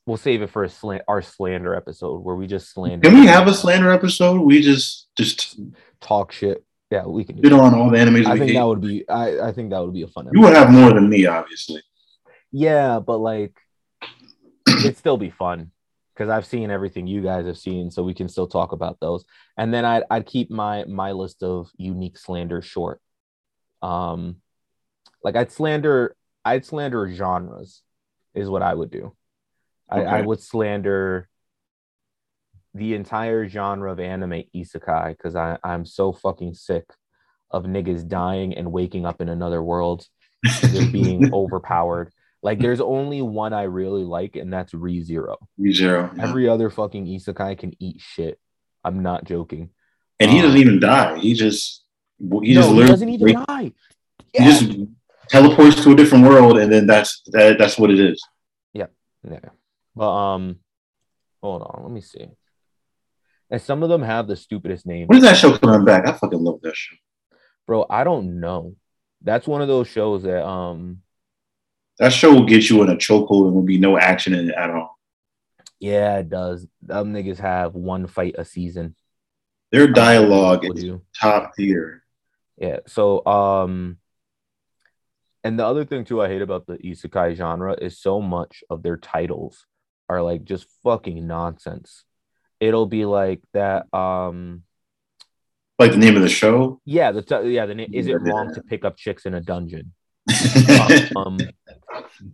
[0.04, 3.08] we'll save it for a slan- our slander episode where we just slander.
[3.08, 4.40] Can we have a slander episode?
[4.40, 5.60] We just just
[6.00, 6.64] talk shit?
[6.90, 8.26] Yeah, we can do bid on all the animes.
[8.26, 8.54] I think hate.
[8.58, 10.92] that would be I, I think that would be a fun you would have more
[10.92, 11.82] than me, obviously.
[12.52, 13.54] Yeah, but like
[14.68, 15.70] it'd still be fun
[16.14, 19.24] because I've seen everything you guys have seen, so we can still talk about those.
[19.56, 23.00] And then I'd I'd keep my my list of unique slander short.
[23.82, 24.36] Um,
[25.22, 27.82] like I'd slander I'd slander genres
[28.34, 29.14] is what I would do.
[29.88, 31.28] I, I would slander
[32.74, 36.84] the entire genre of anime isekai because I I'm so fucking sick
[37.50, 40.06] of niggas dying and waking up in another world
[40.44, 42.12] just being overpowered.
[42.44, 45.06] Like there's only one I really like, and that's ReZero.
[45.06, 45.38] Zero.
[45.56, 46.10] Re yeah.
[46.22, 48.38] Every other fucking isekai can eat shit.
[48.84, 49.70] I'm not joking.
[50.20, 51.18] and he um, doesn't even die.
[51.18, 51.84] He just
[52.20, 53.72] he no, just he literally doesn't even die.
[54.34, 54.78] he just
[55.30, 58.22] teleports to a different world, and then that's that, that's what it is.
[58.74, 58.88] Yeah,
[59.26, 59.48] yeah.
[59.96, 60.58] But um,
[61.42, 62.26] hold on, let me see.
[63.50, 66.06] And some of them have the stupidest names, When is that show coming back?
[66.06, 66.96] I fucking love that show.
[67.66, 67.86] bro.
[67.88, 68.76] I don't know.
[69.22, 70.98] That's one of those shows that um,
[71.98, 74.54] That show will get you in a chokehold and will be no action in it
[74.56, 74.98] at all.
[75.80, 76.66] yeah, it does.
[76.82, 78.96] Them niggas have one fight a season.
[79.70, 81.02] Their dialogue is you?
[81.20, 82.02] top tier.
[82.58, 82.78] Yeah.
[82.86, 83.98] So, um,
[85.42, 88.82] and the other thing too I hate about the isekai genre is so much of
[88.82, 89.66] their titles
[90.08, 92.04] are like just fucking nonsense.
[92.60, 93.92] It'll be like that.
[93.92, 94.62] Um,
[95.78, 96.80] Like the name of the show.
[96.84, 99.40] yeah, the t- yeah, the name is it wrong to pick up chicks in a
[99.40, 99.92] dungeon?
[101.16, 101.38] Um,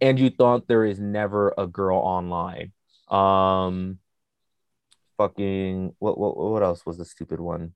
[0.00, 2.72] and you thought there is never a girl online.
[3.08, 3.98] Um,
[5.18, 7.74] fucking what what what else was the stupid one?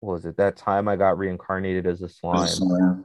[0.00, 2.38] What was it that time I got reincarnated as a slime?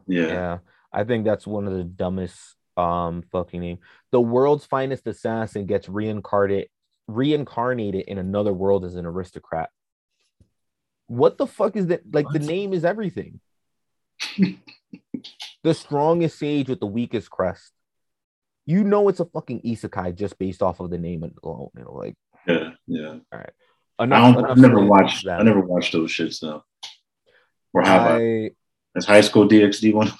[0.08, 0.28] yeah.
[0.28, 0.58] Yeah,
[0.92, 3.80] I think that's one of the dumbest um fucking name.
[4.12, 6.70] The world's finest assassin gets reincarnated
[7.08, 9.70] reincarnated in another world as an aristocrat.
[11.08, 12.02] What the fuck is that?
[12.12, 13.40] Like the name is everything.
[15.64, 17.72] the strongest sage with the weakest crest.
[18.66, 21.70] You know it's a fucking isekai just based off of the name alone.
[21.78, 22.16] You know, like
[22.48, 23.16] Yeah, yeah.
[23.32, 23.52] enough.
[24.00, 24.38] I don't.
[24.40, 25.26] enough I've never watched.
[25.26, 25.40] that.
[25.40, 26.64] I never watched those shits though.
[27.74, 28.16] Or have I?
[28.18, 28.50] I
[28.96, 30.12] Is High School DxD one?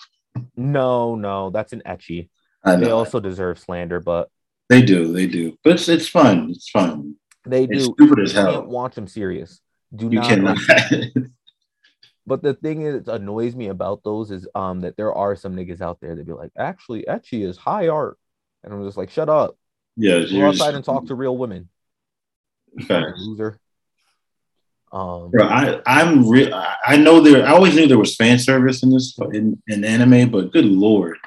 [0.58, 2.30] no, no, that's an ecchi.
[2.66, 4.30] I They also deserve slander, but
[4.70, 5.14] They do.
[5.14, 5.58] They do.
[5.64, 6.50] But it's, it's fun.
[6.50, 7.16] It's fun.
[7.46, 7.94] they It's do.
[7.98, 8.66] stupid as You can't hell.
[8.66, 9.62] watch them serious.
[9.96, 10.28] Do You not.
[10.28, 10.58] cannot.
[12.26, 15.56] But the thing is, that annoys me about those is um that there are some
[15.56, 18.18] niggas out there that be like, actually, ecchi is high art,
[18.64, 19.58] and I'm just like, shut up,
[19.98, 20.20] yeah.
[20.22, 21.70] go you're outside just- and talk to real women,
[22.88, 23.22] Facts.
[23.26, 23.60] loser.
[24.92, 26.54] Um, Bro, I I'm real.
[26.54, 27.46] I I know there.
[27.46, 31.18] I always knew there was fan service in this in, in anime, but good lord,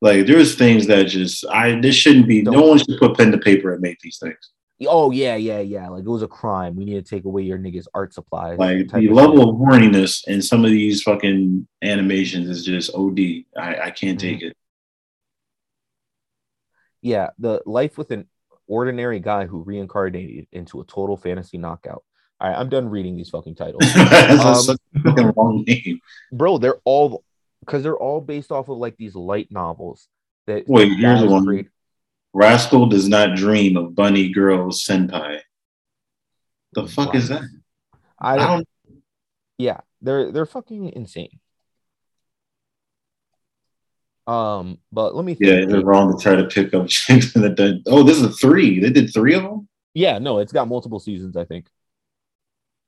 [0.00, 2.42] like there's things that just I this shouldn't be.
[2.42, 4.38] No one should put pen to paper and make these things.
[4.86, 5.88] Oh yeah, yeah, yeah.
[5.88, 6.76] Like it was a crime.
[6.76, 8.58] We need to take away your niggas' art supplies.
[8.58, 9.48] Like the of level shit.
[9.48, 13.18] of horniness in some of these fucking animations is just OD.
[13.56, 14.28] I I can't Mm-hmm.
[14.28, 14.56] take it.
[17.02, 18.26] yeah, the life with an
[18.66, 22.04] ordinary guy who reincarnated into a total fantasy knockout.
[22.40, 23.84] All right, I'm done reading these fucking titles.
[23.96, 26.00] Um, such a fucking long name.
[26.32, 27.24] bro they're all
[27.60, 30.06] because they're all based off of like these light novels
[30.46, 31.44] that Wait, here's one.
[31.46, 31.68] create-
[32.34, 35.40] Rascal does not dream of bunny girl senpai.
[36.74, 37.42] The fuck is that?
[38.18, 38.68] I I don't.
[39.56, 41.40] Yeah, they're they're fucking insane.
[44.26, 45.50] Um, but let me think.
[45.50, 47.82] Yeah, they're wrong to try to pick up chicks in the.
[47.86, 48.78] Oh, this is a three.
[48.80, 49.68] They did three of them.
[49.94, 51.66] Yeah, no, it's got multiple seasons, I think.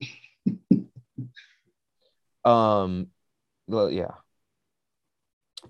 [2.44, 3.06] um,
[3.66, 4.12] well, yeah.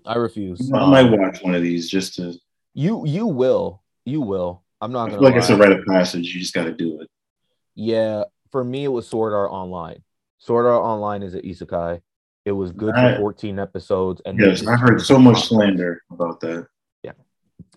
[0.05, 0.71] I refuse.
[0.73, 2.33] I might Um, watch one of these just to.
[2.73, 3.81] You you will.
[4.05, 4.63] You will.
[4.81, 5.67] I'm not I gonna feel like it's a lie.
[5.67, 6.33] rite of passage.
[6.33, 7.09] You just got to do it.
[7.75, 10.03] Yeah, for me it was Sword Art Online.
[10.39, 12.01] Sword Art Online is an isekai.
[12.45, 16.39] It was good I- for 14 episodes, and Yes, I heard so much slander about
[16.41, 16.65] that.
[17.03, 17.11] Yeah.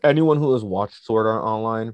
[0.02, 1.92] Anyone who has watched Sword Art Online,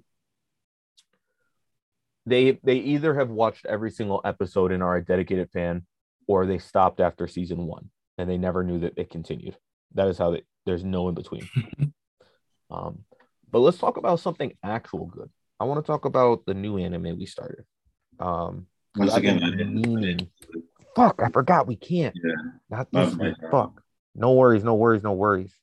[2.27, 5.85] they they either have watched every single episode and are a dedicated fan,
[6.29, 9.57] or they stopped after season one and they never knew that it continued.
[9.95, 11.49] That is how they, there's no in between.
[12.71, 13.05] um,
[13.51, 15.31] but let's talk about something actual good.
[15.59, 17.65] I want to talk about the new anime we started.
[18.19, 20.29] Um, Once again, been I didn't-
[20.97, 22.15] fuck, I forgot we can't.
[22.23, 22.35] Yeah.
[22.71, 23.35] Not this week.
[23.51, 23.83] Fuck.
[24.15, 25.55] No worries, no worries, no worries.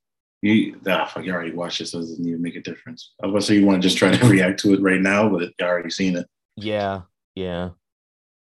[0.42, 3.14] You, ah, fuck, you already watched it, so it doesn't even make a difference.
[3.22, 5.28] I was gonna say you want to just try to react to it right now,
[5.30, 6.28] but you already seen it.
[6.56, 7.02] Yeah,
[7.36, 7.70] yeah.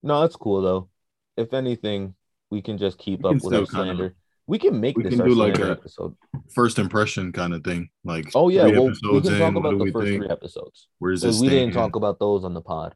[0.03, 0.89] No, that's cool though.
[1.35, 2.15] If anything,
[2.51, 4.15] we can just keep up with our slander.
[4.47, 6.15] We can make we this can do like a- episode.
[6.55, 7.89] First impression kind of thing.
[8.05, 10.21] Like Oh yeah, well we can talk in, what about the first think?
[10.23, 10.87] three episodes.
[10.99, 11.39] Where's this?
[11.41, 11.73] We didn't stand?
[11.73, 12.95] talk about those on the pod.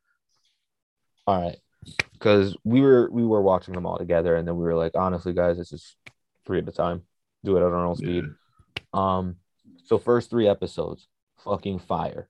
[1.27, 1.57] All right.
[2.13, 5.33] Because we were we were watching them all together, and then we were like, honestly,
[5.33, 5.95] guys, this is
[6.45, 7.01] three at a time.
[7.43, 8.23] Do it at our own speed.
[8.25, 9.17] Yeah.
[9.17, 9.35] Um,
[9.85, 11.07] so first three episodes,
[11.43, 12.27] fucking fire.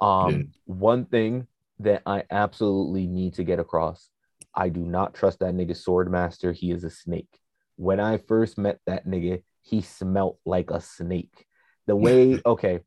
[0.00, 0.42] Um, Yeah.
[0.66, 1.46] one thing
[1.78, 4.10] that I absolutely need to get across,
[4.54, 6.52] I do not trust that nigga sword master.
[6.52, 7.28] He is a snake.
[7.78, 11.46] When I first met that nigga, he smelt like a snake.
[11.86, 12.80] The way, okay,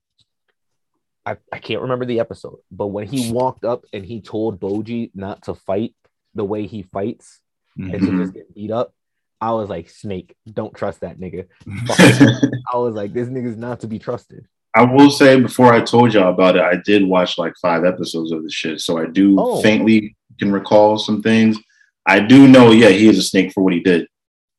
[1.26, 5.10] I, I can't remember the episode, but when he walked up and he told Boji
[5.16, 5.96] not to fight
[6.36, 7.40] the way he fights
[7.78, 8.30] and to just mm-hmm.
[8.32, 8.94] get beat up,
[9.40, 11.48] I was like, Snake, don't trust that nigga.
[12.74, 14.46] I was like, this nigga's not to be trusted.
[14.76, 18.32] I will say before I told y'all about it, I did watch like five episodes
[18.34, 19.62] of the shit, so I do Oh.
[19.62, 21.58] faintly can recall some things.
[22.06, 24.08] I do know, yeah, he is a snake for what he did.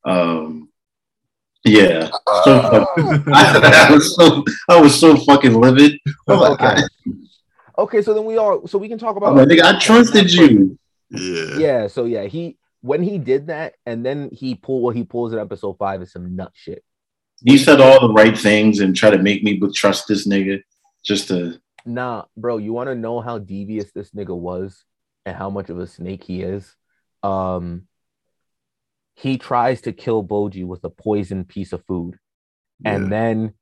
[0.05, 0.69] Um,
[1.65, 2.09] yeah,
[2.43, 2.59] so
[2.95, 5.97] fuck- I, was so I was so fucking livid.
[6.27, 6.81] I'm like, Okay.
[7.77, 10.31] Okay, so then we all so we can talk about I'm like, nigga, I trusted
[10.31, 10.77] you.
[11.09, 11.57] yeah.
[11.57, 15.31] Yeah, so yeah, he when he did that and then he pulled what he pulls
[15.33, 16.83] in episode five is some nut shit.
[17.45, 20.61] He said all the right things and tried to make me trust this nigga
[21.03, 21.59] just to.
[21.85, 24.83] Nah, bro, you want to know how devious this nigga was
[25.25, 26.75] and how much of a snake he is?
[27.21, 27.87] Um,
[29.15, 32.17] he tries to kill Boji with a poisoned piece of food,
[32.85, 33.09] and Yeah.
[33.09, 33.53] then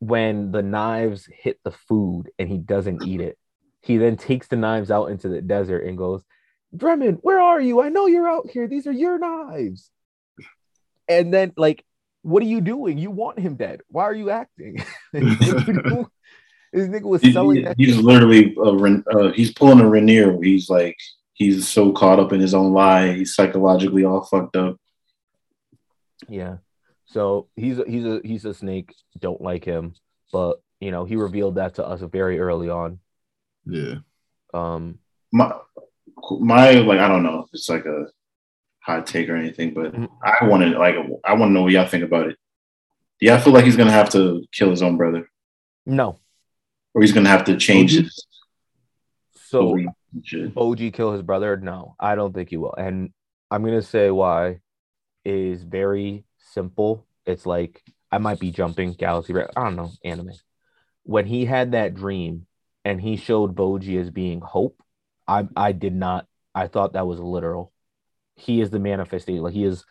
[0.00, 3.36] when the knives hit the food and he doesn't eat it,
[3.80, 6.22] he then takes the knives out into the desert and goes,
[6.72, 7.80] Bremen, where are you?
[7.80, 8.68] I know you're out here.
[8.68, 9.90] These are your knives.
[11.08, 11.84] And then, like,
[12.22, 12.98] what are you doing?
[12.98, 13.80] You want him dead.
[13.88, 14.84] Why are you acting?
[16.70, 17.76] This nigga was selling he- that.
[17.78, 20.44] he's literally a, uh, he's pulling a Reiner.
[20.44, 20.98] He's like
[21.38, 23.12] he's so caught up in his own lie.
[23.14, 24.76] He's psychologically all fucked up.
[26.28, 26.58] Yeah.
[27.06, 28.94] So he's a, he's a he's a snake.
[29.18, 29.94] Don't like him,
[30.32, 32.98] but you know he revealed that to us very early on.
[33.64, 33.94] Yeah.
[34.52, 34.98] Um,
[35.32, 35.52] My
[36.40, 38.06] my like I don't know if it's like a
[38.80, 40.08] hot take or anything, but Mhm.
[40.22, 42.36] I want to like I want to know what y'all think about it.
[43.20, 45.30] Do y'all feel like he's gonna have to kill his own brother,
[45.86, 46.18] no.
[46.94, 48.02] or he's gonna have to change Boji?
[48.04, 48.26] his
[49.34, 49.92] So beliefs
[50.22, 50.54] shit.
[50.54, 51.56] Boji kill his brother?
[51.56, 52.74] No, I don't think he will.
[52.74, 53.12] And
[53.50, 54.60] I'm gonna say why
[55.24, 57.06] is very simple.
[57.26, 59.34] It's like I might be jumping Galaxy.
[59.34, 60.32] I don't know anime.
[61.02, 62.46] When he had that dream
[62.84, 64.82] and he showed Boji as being hope,
[65.26, 66.26] I I did not.
[66.54, 67.72] I thought that was literal.
[68.34, 69.42] He is the manifestation.
[69.42, 69.84] Like he is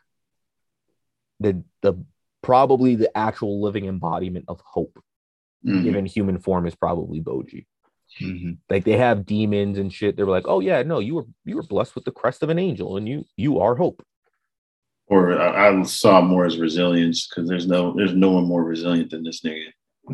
[1.40, 2.04] the the
[2.42, 5.00] probably the actual living embodiment of hope.
[5.66, 5.84] Mhm.
[5.84, 7.66] Given human form is probably Boji
[8.20, 10.16] hmm like they have demons and shit.
[10.18, 12.50] They were like, "Oh yeah, no, you were you were blessed with the crest of
[12.50, 14.04] an angel, and you you are hope."
[15.08, 19.12] Or I, I saw more as resilience because there's no there's no one more resilient
[19.12, 19.68] than this nigga.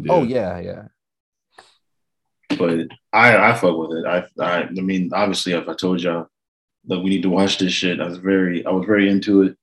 [0.10, 0.84] Oh yeah, yeah,
[2.58, 4.06] but I I fuck with it.
[4.06, 6.28] I I, I mean, obviously, if I told y'all
[6.86, 9.58] that we need to watch this shit, I was very I was very into it.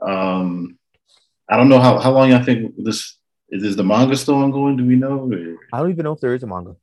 [0.00, 0.78] Um,
[1.48, 3.18] I don't know how how long y'all think this
[3.48, 3.64] is.
[3.64, 4.76] Is the manga still ongoing?
[4.76, 5.30] Do we know?
[5.30, 6.76] Or- I don't even know if there is a manga.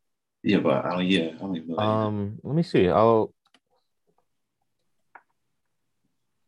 [0.44, 1.06] Yeah, but I don't.
[1.06, 1.78] Yeah, I don't even know.
[1.78, 2.88] Um, let me see.
[2.90, 3.34] I'll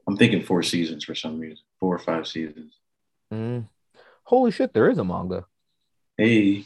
[0.07, 2.73] I'm thinking four seasons for some reason, four or five seasons.
[3.33, 3.67] mm,
[4.23, 5.45] holy shit, there is a manga,
[6.17, 6.65] Hey,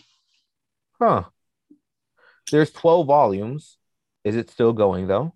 [1.00, 1.26] huh?
[2.52, 3.78] There's twelve volumes.
[4.24, 5.34] Is it still going though?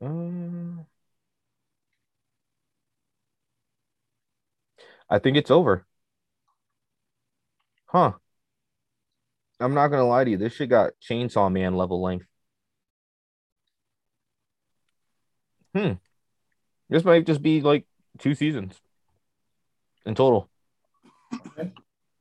[0.00, 0.84] Uh,
[5.08, 5.86] I think it's over.
[7.86, 8.12] Huh.
[9.60, 10.36] I'm not gonna lie to you.
[10.36, 12.26] This shit got Chainsaw Man level length.
[15.74, 15.92] Hmm.
[16.88, 17.86] This might just be like
[18.18, 18.74] two seasons
[20.04, 20.48] in total.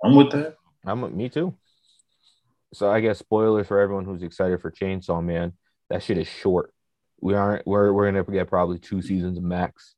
[0.04, 0.58] I'm with that.
[0.86, 1.56] I'm with me too.
[2.74, 5.54] So I guess spoilers for everyone who's excited for Chainsaw Man.
[5.90, 6.72] That shit is short.
[7.22, 7.66] We aren't.
[7.66, 9.96] We're we're gonna get probably two seasons max.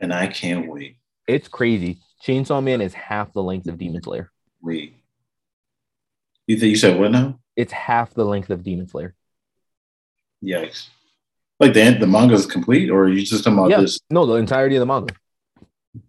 [0.00, 0.98] And I can't wait.
[1.28, 2.00] It's crazy.
[2.26, 4.30] Chainsaw Man is half the length of Demon Slayer.
[4.64, 4.94] Wait.
[6.46, 7.38] You think you said what now?
[7.54, 9.14] It's half the length of Demon Slayer.
[10.42, 10.88] Yikes.
[11.60, 13.82] Like the the manga is complete, or are you just talking about Yeah.
[13.82, 14.00] this?
[14.10, 15.14] No, the entirety of the manga.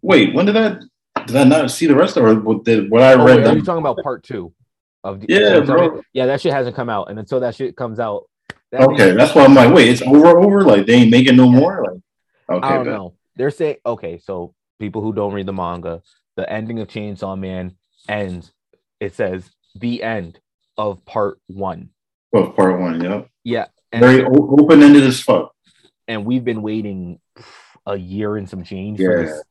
[0.01, 0.81] Wait, when did that?
[1.27, 3.37] Did I not see the rest, or what did what I Oh, read?
[3.37, 4.53] wait, are you talking about part two
[5.03, 6.01] of the Yeah, oh, bro.
[6.13, 8.29] Yeah, that shit hasn't come out, and until that shit comes out,
[8.71, 10.63] that okay, that's why I'm like, wait, it's over, over.
[10.63, 11.83] Like they ain't making no more.
[11.83, 13.13] Like, okay, I don't know.
[13.35, 16.01] They're saying okay, so people who don't read the manga,
[16.35, 17.75] the ending of Chainsaw Man
[18.09, 18.51] ends.
[18.99, 20.39] It says the end
[20.77, 21.89] of part one.
[22.31, 25.53] Well, part one, yeah, Yeah, and very o- open ended as fuck.
[26.07, 27.19] and we've been waiting
[27.85, 29.07] a year and some change Yeah.
[29.07, 29.43] for this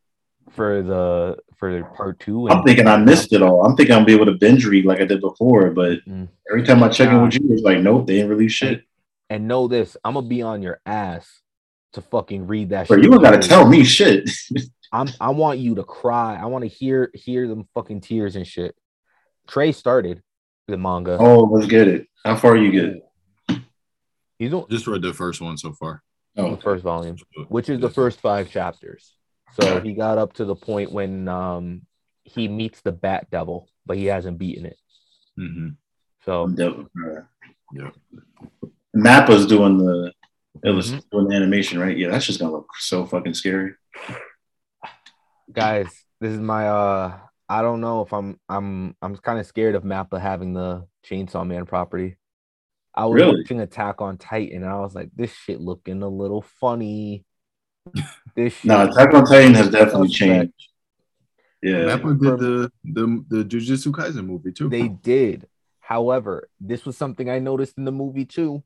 [0.51, 2.49] for the for part two.
[2.49, 3.65] I'm thinking I missed it all.
[3.65, 6.29] I'm thinking I'll be able to binge read like I did before, but Mm.
[6.51, 8.83] every time I check in with you, it's like, nope, they ain't release shit.
[9.31, 11.41] And know this, I'm gonna be on your ass
[11.95, 13.05] to fucking read that But shit.
[13.05, 14.29] you don't gotta tell me shit.
[14.95, 16.37] I'm I want you to cry.
[16.41, 18.77] I want to hear hear them fucking tears and shit.
[19.49, 20.23] Trey started
[20.69, 21.17] the manga.
[21.21, 22.07] oh, let's get it.
[22.25, 23.61] How far you get?
[24.39, 26.03] He's on Just read the first one so far.
[26.37, 27.17] Oh, the first volume,
[27.49, 29.15] which is the first five chapters.
[29.61, 31.83] So he got up to the point when um
[32.25, 34.79] he meets the Bat Devil, but he hasn't beaten it.
[35.37, 35.69] hmm
[36.25, 37.21] So I'm definitely- uh,
[37.73, 37.91] Yeah.
[38.95, 40.13] Mappa's doing the
[40.65, 41.11] illus- Mhm.
[41.11, 41.97] doing the animation, right?
[41.97, 43.75] Yeah, that's just gonna look so fucking scary.
[45.53, 45.87] Guys,
[46.21, 49.83] this is my uh I don't know if I'm I'm I'm kind of scared of
[49.83, 52.17] Mappa having the Chainsaw Man property.
[52.95, 53.41] I was Really?
[53.41, 57.25] watching Attack on Titan and I was like, this shit looking a little funny.
[58.37, 60.53] This shit, No, Attack on Titan has definitely changed.
[61.63, 64.69] Yeah, Mappa did the the the Jujutsu Kaisen movie too.
[64.69, 65.49] they did.
[65.81, 68.63] However, this was something I noticed in the movie too.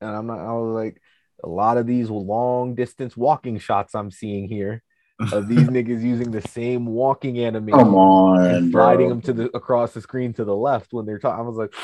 [0.00, 1.00] And I'm not I was like
[1.44, 4.82] a lot of these long distance walking shots I'm seeing here
[5.32, 7.78] of these niggas using the same walking animation.
[7.78, 11.18] come on, and sliding them to the across the screen to the left when they're
[11.18, 11.44] talking.
[11.44, 11.74] I was like,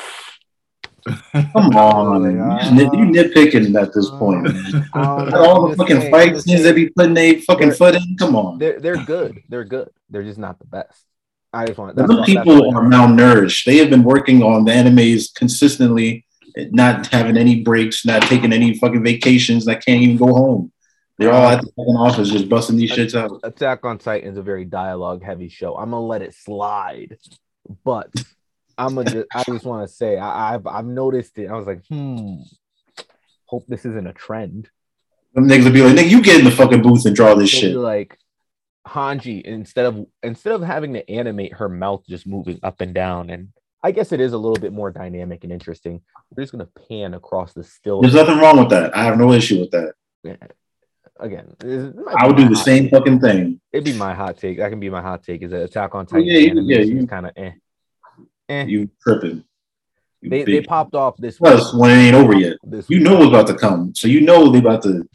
[1.32, 4.42] Come on, you, nitpicking at this point.
[4.44, 4.88] man.
[4.94, 8.16] I don't know, All the fucking fight scenes they be putting their fucking foot in.
[8.18, 9.40] Come on, they're they're good.
[9.48, 9.90] They're good.
[10.10, 11.04] They're just not the best.
[11.52, 11.96] I just want.
[11.96, 13.64] those why- people are malnourished.
[13.64, 18.76] They have been working on the animes consistently, not having any breaks, not taking any
[18.76, 19.68] fucking vacations.
[19.68, 20.72] I can't even go home.
[21.18, 23.40] They're all at the fucking office just busting these shits out.
[23.42, 25.76] Attack on Titan is a very dialogue heavy show.
[25.76, 27.16] I'm gonna let it slide,
[27.84, 28.10] but
[28.76, 29.10] I'm gonna.
[29.10, 31.48] Just, I just want to say I, I've I've noticed it.
[31.48, 32.36] I was like, hmm.
[33.46, 34.68] Hope this isn't a trend.
[35.32, 37.52] Them niggas will be like, nigga, you get in the fucking booth and draw this
[37.52, 37.76] They'll shit.
[37.76, 38.18] like
[38.86, 43.30] Hanji instead of instead of having to animate her mouth just moving up and down
[43.30, 43.48] and
[43.82, 46.00] I guess it is a little bit more dynamic and interesting.
[46.30, 48.00] We're just gonna pan across the still.
[48.00, 48.96] There's nothing wrong with that.
[48.96, 49.92] I have no issue with that.
[51.18, 51.54] Again,
[52.18, 52.92] I would do the same take.
[52.92, 53.60] fucking thing.
[53.72, 54.58] It'd be my hot take.
[54.58, 55.42] That can be my hot take.
[55.42, 57.52] Is that Attack on Titan yeah, you- yeah, you- kind of eh.
[58.48, 58.64] Eh.
[58.66, 59.42] You tripping.
[60.20, 61.52] You They they popped off this one.
[61.52, 62.56] Plus, when it ain't over yet.
[62.62, 63.94] This You know what's about to come.
[63.94, 65.08] So you know they about to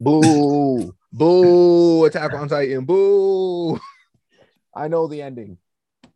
[0.00, 3.78] Boo, boo, Attack on Titan, boo.
[4.74, 5.58] I know the ending.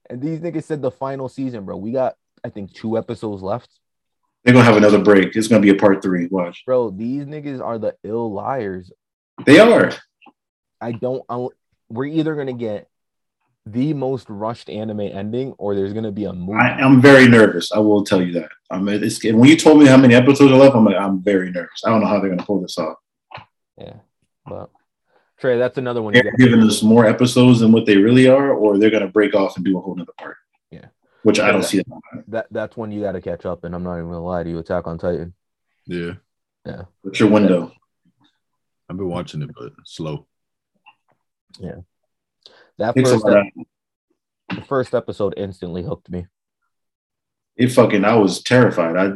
[0.08, 1.76] And these niggas said the final season, bro.
[1.76, 3.68] We got, I think, two episodes left.
[4.44, 5.34] they're gonna have another break.
[5.36, 6.28] It's gonna be a part three.
[6.30, 6.62] Watch.
[6.66, 8.90] Bro, these niggas are the ill liars.
[9.44, 9.92] They are.
[10.80, 11.46] I don't, I,
[11.88, 12.88] we're either going to get
[13.66, 16.58] the most rushed anime ending or there's going to be a movie.
[16.58, 17.72] I, I'm very nervous.
[17.72, 18.50] I will tell you that.
[18.70, 21.50] I'm it's, when you told me how many episodes are left, I'm like, I'm very
[21.50, 21.82] nervous.
[21.84, 22.98] I don't know how they're gonna pull this off.
[23.78, 23.96] yeah.
[24.46, 24.70] But
[25.38, 26.12] Trey, that's another one.
[26.12, 29.56] They're giving us more episodes than what they really are, or they're gonna break off
[29.56, 30.36] and do a whole nother part.
[30.70, 30.86] Yeah.
[31.22, 32.24] Which I don't see that.
[32.28, 33.64] that, that's when you got to catch up.
[33.64, 34.58] And I'm not even going to lie to you.
[34.58, 35.32] Attack on Titan.
[35.86, 36.12] Yeah.
[36.66, 37.72] Yeah, What's your window?
[38.88, 40.26] I've been watching it, but slow.
[41.58, 41.80] Yeah.
[42.78, 43.44] That Takes a first, lot
[44.54, 46.26] the first episode instantly hooked me.
[47.56, 48.04] It fucking.
[48.04, 48.96] I was terrified.
[48.96, 49.06] I,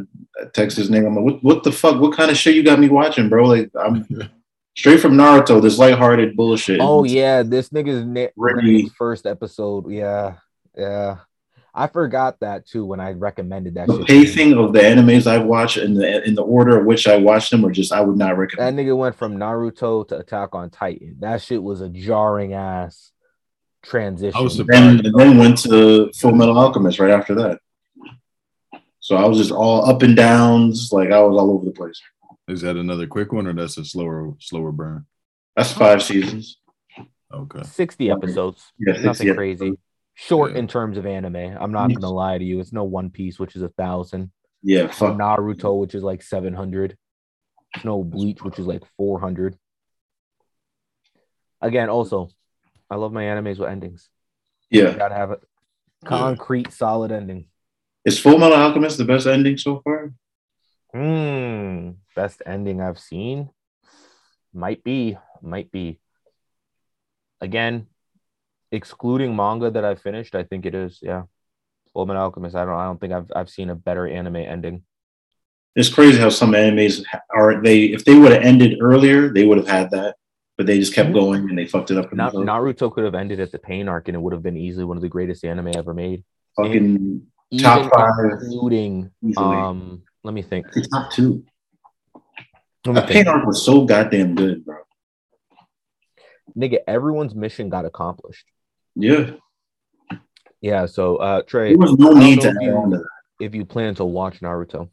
[0.40, 1.04] I text his name.
[1.06, 2.00] I'm like, what, what the fuck?
[2.00, 3.44] What kind of shit you got me watching, bro?
[3.46, 4.06] Like, I'm
[4.76, 5.60] straight from Naruto.
[5.60, 6.78] This lighthearted bullshit.
[6.80, 9.90] Oh yeah, this nigga's na- first episode.
[9.90, 10.36] Yeah,
[10.76, 11.16] yeah.
[11.78, 13.86] I forgot that too when I recommended that.
[13.86, 14.06] The shit.
[14.08, 17.50] pacing of the animes I've watched and the in the order of which I watched
[17.52, 18.76] them, or just I would not recommend.
[18.78, 21.16] That nigga went from Naruto to Attack on Titan.
[21.20, 23.12] That shit was a jarring ass
[23.84, 24.36] transition.
[24.36, 25.04] I was Then surprised.
[25.06, 27.60] and then went to Full Metal Alchemist right after that.
[29.00, 32.00] So I was just all up and downs, like I was all over the place.
[32.48, 35.06] Is that another quick one or that's a slower slower burn?
[35.56, 36.58] That's five seasons.
[37.32, 37.62] Okay.
[37.62, 38.72] 60 episodes.
[38.78, 39.36] Yeah, 60 Nothing episodes.
[39.36, 39.78] crazy.
[40.20, 40.58] Short Yeah.
[40.58, 41.36] in terms of anime.
[41.36, 41.98] I'm not Yes.
[41.98, 42.58] gonna lie to you.
[42.58, 44.32] It's no One Piece, which is a thousand.
[44.62, 45.16] Yeah, No fuck.
[45.16, 46.98] Naruto, which is like 700.
[47.72, 49.56] There's no Bleach, which is like 400.
[51.60, 52.30] Again, also,
[52.90, 54.10] I love my animes with endings.
[54.70, 54.96] Yeah.
[54.96, 55.40] Gotta have it.
[56.04, 57.48] Concrete, solid ending.
[58.04, 60.12] Is Full Metal Alchemist the best ending so far?
[60.92, 61.90] Hmm.
[62.16, 63.50] Best ending I've seen.
[64.52, 65.16] Might be.
[65.42, 66.00] Might be.
[67.40, 67.86] Again,
[68.72, 70.98] excluding manga that I finished, I think it is.
[71.02, 71.24] Yeah.
[71.92, 72.54] Full Metal Alchemist.
[72.54, 72.74] I don't.
[72.74, 74.82] I don't think I've I've seen a better anime ending.
[75.74, 77.02] It's crazy how some animes
[77.34, 80.16] are they if they would have ended earlier, they would have had that,
[80.56, 81.14] but they just kept Mhm.
[81.14, 82.12] going and they fucked it up.
[82.12, 84.84] Na- Naruto could have ended at the pain arc, and it would have been easily
[84.84, 86.24] one of the greatest anime ever made.
[86.56, 88.38] Fucking Even Top five.
[88.42, 89.56] including easily.
[89.56, 90.02] um.
[90.24, 90.66] Let me think.
[90.72, 91.44] the top two.
[92.84, 93.26] The me That think.
[93.26, 94.76] pain arc was so goddamn good, bro.
[96.56, 98.44] Nigga, everyone's mission got accomplished.
[98.98, 99.30] Yeah.
[100.60, 100.86] Yeah.
[100.86, 103.04] So, uh, Trey, There was no need to you-
[103.40, 104.90] if you plan to watch Naruto.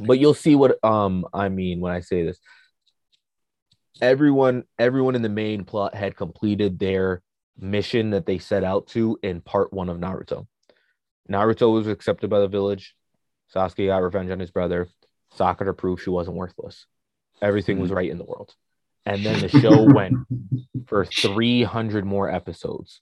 [0.00, 2.38] But you'll see what um I mean when I say this.
[4.02, 7.22] Everyone everyone in the main plot had completed their
[7.58, 10.46] mission that they set out to in part 1 of Naruto.
[11.30, 12.94] Naruto was accepted by the village.
[13.54, 14.88] Sasuke got revenge on his brother.
[15.32, 16.86] Sakura proved she wasn't worthless.
[17.40, 18.54] Everything was right in the world.
[19.06, 20.16] And then the show went
[20.86, 23.00] for 300 more episodes.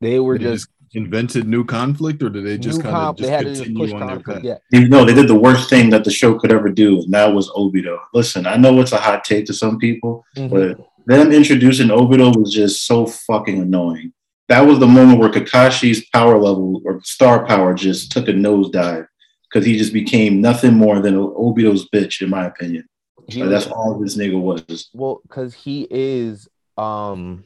[0.00, 3.44] They were they just invented new conflict or did they just kind of just They
[3.44, 4.42] just continue push on their path?
[4.44, 4.56] Yeah.
[4.72, 7.32] You know, they did the worst thing that the show could ever do, and that
[7.32, 7.98] was Obito.
[8.14, 10.50] Listen, I know it's a hot take to some people, Mhm.
[10.50, 14.12] but them introducing Obito was just so fucking annoying.
[14.48, 19.06] That was the moment where Kakashi's power level or star power just took a nosedive
[19.44, 22.88] because he just became nothing more than Obito's bitch, in my opinion.
[23.28, 24.88] He Like, that's all this nigga was.
[24.94, 27.44] well, because he is um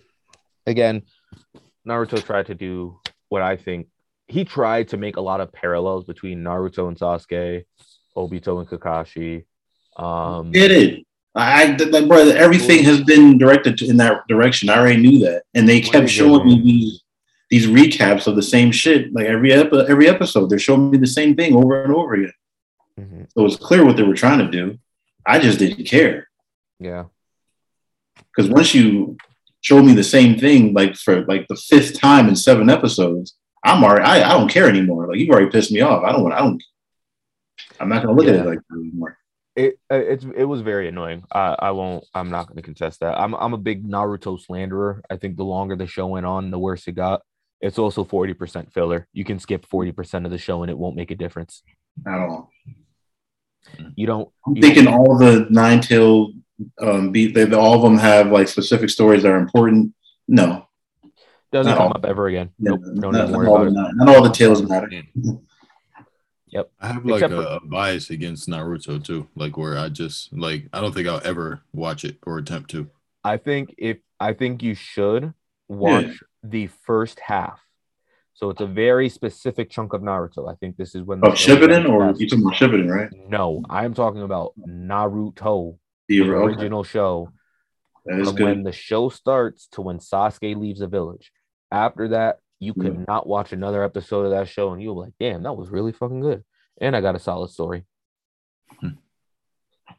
[0.67, 1.03] again,
[1.87, 3.89] Naruto tried to do what I think
[4.29, 7.65] he tried to make a lot of parallels between Naruto and Sasuke,
[8.17, 9.45] Obito and Kakashi.
[9.97, 11.07] Um Did it?
[11.35, 12.29] I, I like, bro.
[12.29, 14.69] Everything has been directed to- in that direction.
[14.69, 17.03] I already knew that, and they kept showing me these
[17.51, 19.13] these recaps of the same shit.
[19.15, 22.33] Like every epi- every episode, they're showing me the same thing over and over again.
[23.01, 24.79] mhm, So it's clear what they were trying to do.
[25.27, 26.29] I just didn't care
[26.79, 27.05] yeah.
[28.35, 29.17] because once you
[29.61, 33.85] show me the same thing, like for like the fifth time in seven episodes, I'm
[33.85, 34.05] already.
[34.05, 35.09] I, I don't care anymore.
[35.09, 36.03] Like you've already pissed me off.
[36.05, 36.35] I don't want.
[36.35, 36.63] I don't.
[37.79, 39.17] I'm not gonna look at it like that anymore.
[39.55, 41.25] It uh, it's it was very annoying.
[41.33, 43.19] I I won't I'm not gonna contest that.
[43.19, 45.03] I'm I'm a big Naruto slanderer.
[45.09, 47.23] I think the longer the show went on, the worse it got.
[47.61, 49.07] It's also 40% filler.
[49.13, 51.63] You can skip 40% of the show and it won't make a difference.
[52.05, 52.51] At all.
[53.97, 56.33] You don't I'm you thinking all the nine tail
[56.81, 59.95] um beat they all of them have like specific stories that are important.
[60.29, 60.69] No.
[61.51, 61.95] doesn't Not come all.
[61.97, 62.51] up ever again.
[62.59, 63.73] No, Nope, don't not, even not worry all the, it.
[63.73, 64.89] nine- not all the tails matter.
[66.81, 70.33] I have like Except a, for- a bias against Naruto too, like where I just
[70.33, 72.89] like I don't think I'll ever watch it or attempt to.
[73.25, 75.33] I think if I think you should
[75.69, 77.61] watch the first half.
[78.35, 80.51] So it's a very specific chunk of Naruto.
[80.51, 83.09] I think this is when show is Shippuden or you talking about Shippuden, right?
[83.29, 85.77] No, I'm talking about Naruto,
[86.09, 86.31] The the okay.
[86.33, 87.29] original show.
[88.07, 91.31] That is From when the show starts to when Sasuke leaves the village.
[91.71, 93.07] After that, you could Mm.
[93.09, 95.93] not watch another episode of that show, and you'll be like, "Damn, that was really
[95.93, 96.43] fucking good."
[96.81, 97.85] And I got a solid story.
[98.81, 98.89] Hmm.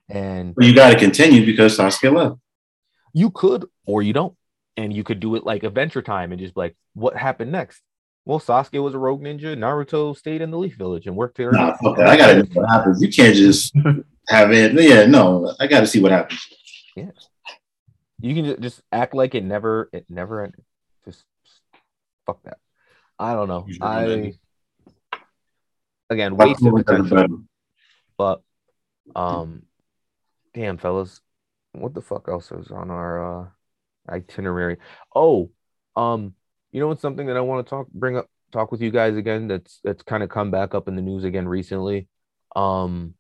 [0.09, 2.37] And But you got to continue because Sasuke left.
[3.13, 4.35] you could, or you don't,
[4.75, 7.81] and you could do it like Adventure Time and just be like, "What happened next?"
[8.25, 9.55] Well, Sasuke was a rogue ninja.
[9.57, 11.51] Naruto stayed in the Leaf Village and worked there.
[11.51, 12.07] Nah, fuck that.
[12.07, 13.01] I got to know what happens.
[13.01, 13.75] You can't just
[14.29, 14.73] have it.
[14.73, 16.45] Yeah, no, I got to see what happens.
[16.95, 17.11] Yeah,
[18.21, 20.49] you can just act like it never, it never.
[21.05, 21.23] Just,
[22.25, 22.57] fuck that.
[23.19, 23.65] I don't know.
[23.67, 24.33] Use your own I
[26.09, 27.43] again wasted potential,
[28.17, 28.41] but
[29.15, 29.63] um,
[30.53, 31.19] damn fellas,
[31.73, 33.47] what the fuck else is on our uh
[34.09, 34.77] itinerary?
[35.13, 35.51] Oh,
[35.95, 36.35] um,
[36.73, 39.15] you know what's something that I want to talk, bring up, talk with you guys
[39.15, 39.47] again.
[39.47, 42.07] That's that's kind of come back up in the news again recently.
[42.55, 43.13] Um,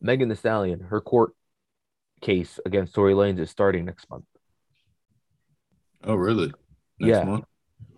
[0.00, 1.32] Megan Thee Stallion, her court
[2.20, 4.26] case against Tory Lanez is starting next month.
[6.04, 6.52] Oh really?
[7.00, 7.24] Next Yeah.
[7.24, 7.44] month?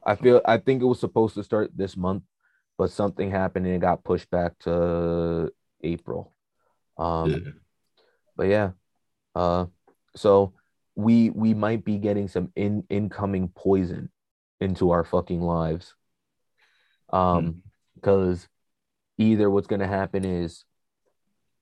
[0.07, 2.23] I feel I think it was supposed to start this month,
[2.79, 5.51] but something happened and it got pushed back to
[5.83, 6.33] April.
[6.97, 7.51] Um, Yeah.
[8.37, 8.71] but yeah,
[9.35, 9.67] uh,
[10.15, 10.55] so
[10.95, 14.11] we we might be getting some in incoming poison
[14.61, 15.95] into our fucking lives.
[17.13, 17.63] Um,
[17.95, 18.49] because
[19.19, 20.65] either what's gonna happen is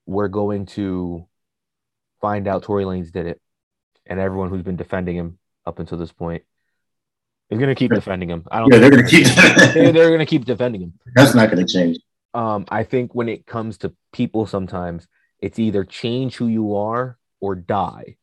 [0.06, 1.26] we're going to
[2.20, 3.40] find out Tory Lanez did it,
[4.06, 6.42] and everyone who's been defending him up until this point
[7.50, 8.44] is gonna keep defending him.
[8.50, 8.72] I don't.
[8.72, 9.26] Yeah, they're gonna keep.
[9.26, 11.98] they're, they're gonna keep defending him That's not gonna change.
[12.34, 15.06] um, I think when it comes to people, sometimes
[15.38, 18.16] it's either change who you are or die,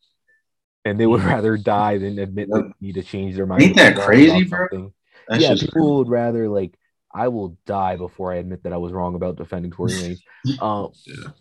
[0.90, 3.62] and they would rather die than admit that they need to change their mind.
[3.64, 4.92] Ain't that crazy, bro?
[5.28, 6.74] That's yeah, people would rather like
[7.14, 9.92] I will die before I admit that I was wrong about defending Tory
[10.46, 10.62] Lanez.
[10.62, 11.32] Um, Yeah.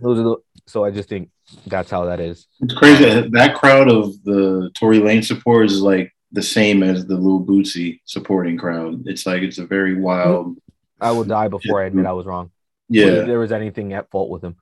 [0.00, 0.36] those are the
[0.66, 1.30] so I just think
[1.66, 2.46] that's how that is.
[2.60, 3.28] It's crazy.
[3.30, 8.00] That crowd of the Tory Lane supporters is like the same as the Lil Boosie
[8.04, 9.02] supporting crowd.
[9.06, 10.56] It's like it's a very wild.
[11.00, 12.50] I will die before I admit I was wrong.
[12.90, 14.56] Yeah, if there was anything at fault with him.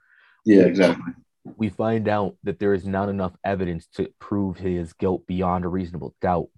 [0.44, 1.12] yeah, exactly.
[1.56, 5.68] We find out that there is not enough evidence to prove his guilt beyond a
[5.68, 6.48] reasonable doubt,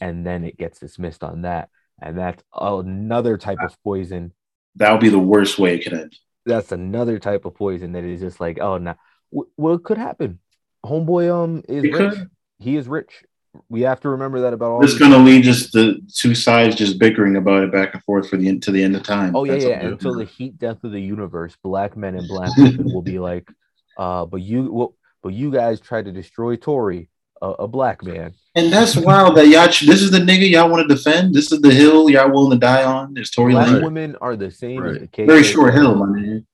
[0.00, 1.68] and then it gets dismissed on that,
[2.00, 4.32] and that's another type of poison.
[4.76, 6.16] That would be the worst way it could end.
[6.44, 8.96] That's another type of poison that is just like, oh, now
[9.32, 10.38] w- what could happen?
[10.84, 12.14] Homeboy, um, is It rich.
[12.14, 12.30] could.
[12.58, 13.24] He is rich.
[13.68, 14.84] We have to remember that about all.
[14.84, 18.28] It's these- gonna lead just the two sides just bickering about it back and forth
[18.28, 19.34] for the end to the end of time.
[19.34, 19.80] Oh yeah, That's yeah.
[19.86, 23.48] Until the heat death of the universe, black men and black women will be like,
[23.96, 27.08] uh, but you, well, but you guys tried to destroy Tory,
[27.42, 28.34] a, a black man.
[28.54, 29.66] And that's wild that y'all.
[29.66, 31.34] This is the nigga y'all want to defend.
[31.34, 33.14] This is the hill y'all willing to die on.
[33.14, 33.82] There's Tory Black Lane.
[33.82, 35.26] women are the same as the KKK.
[35.26, 36.46] Very short hill, my man.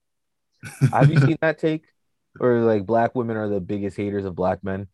[0.92, 1.84] Have you seen that take?
[2.40, 4.88] Or like black women are the biggest haters of black men.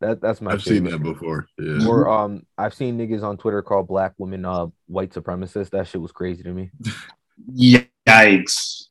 [0.00, 1.48] That that's my I've seen that before.
[1.58, 1.86] Yeah.
[1.86, 5.70] Or um, I've seen niggas on Twitter call black women uh white supremacists.
[5.70, 6.70] That shit was crazy to me.
[7.52, 8.88] Yikes.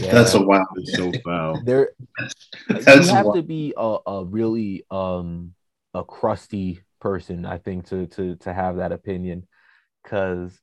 [0.00, 0.12] Yeah.
[0.12, 0.66] That's a wild.
[0.76, 1.60] It's so foul.
[1.64, 1.90] There,
[2.68, 3.36] That's you have wild.
[3.36, 5.54] to be a, a really um
[5.94, 9.46] a crusty person, I think, to to to have that opinion,
[10.02, 10.58] because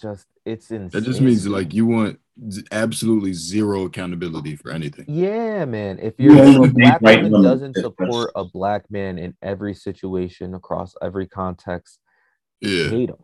[0.00, 0.90] just it's insane.
[0.90, 2.18] That just means like you want
[2.70, 5.06] absolutely zero accountability for anything.
[5.08, 5.98] Yeah, man.
[5.98, 9.34] If You you're only a black right woman doesn't That's- support a black man in
[9.42, 11.98] every situation across every context,
[12.60, 12.90] Yeah.
[12.90, 13.16] hate him.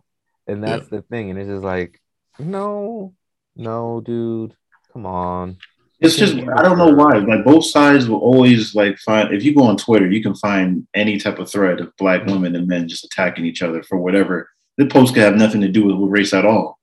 [0.46, 1.28] And that's the thing.
[1.30, 2.00] And it's just like,
[2.38, 3.12] no,
[3.56, 4.54] no, dude,
[4.92, 5.56] come on.
[6.00, 7.18] It's just I don't know why.
[7.18, 10.84] Like both sides will always like find if you go on Twitter, you can find
[10.94, 14.48] any type of thread of black women and men just attacking each other for whatever.
[14.78, 16.78] The post could have nothing to do with race at all.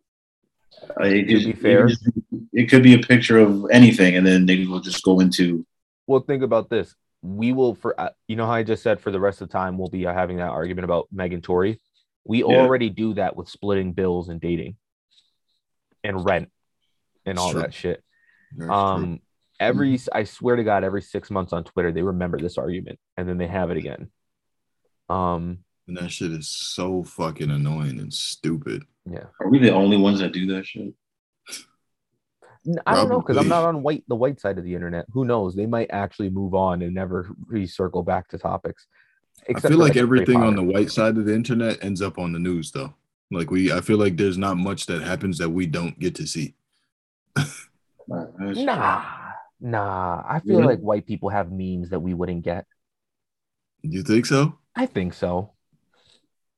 [0.99, 1.87] Uh, it, it- be fair.
[1.87, 5.65] could it could be a picture of anything, and then they will just go into
[6.07, 6.95] Well, think about this.
[7.21, 9.51] We will for uh, you know how I just said for the rest of the
[9.51, 11.81] time we'll be uh, having that argument about Megan Tory.
[12.23, 12.45] We Yeah.
[12.45, 14.77] already do that with splitting bills and dating
[16.05, 16.49] and rent
[17.25, 18.03] and all that shit.
[18.57, 18.75] That's true.
[18.75, 19.19] Um,
[19.59, 23.27] every I swear to God, every six months on Twitter they remember this argument and
[23.27, 24.09] then they have it again.
[25.09, 28.83] Um, and that shit is so fucking annoying and stupid.
[29.09, 30.93] yeah, Are we the only ones that do that shit?
[32.85, 35.05] I don't know because I'm not on white the white side of the internet.
[35.11, 35.55] Who knows?
[35.55, 38.85] They might actually move on and never recircle back to topics.
[39.47, 42.19] I feel for, like Harry everything on the white side of the internet ends up
[42.19, 42.93] on the news though.
[43.31, 46.27] Like we I feel like there's not much that happens that we don't get to
[46.27, 46.53] see.
[48.07, 50.23] Nah, Nah, nah.
[50.27, 50.63] I feel Really?
[50.63, 52.65] like white people have memes that we wouldn't get.
[53.81, 54.57] You think so?
[54.75, 55.53] I think so.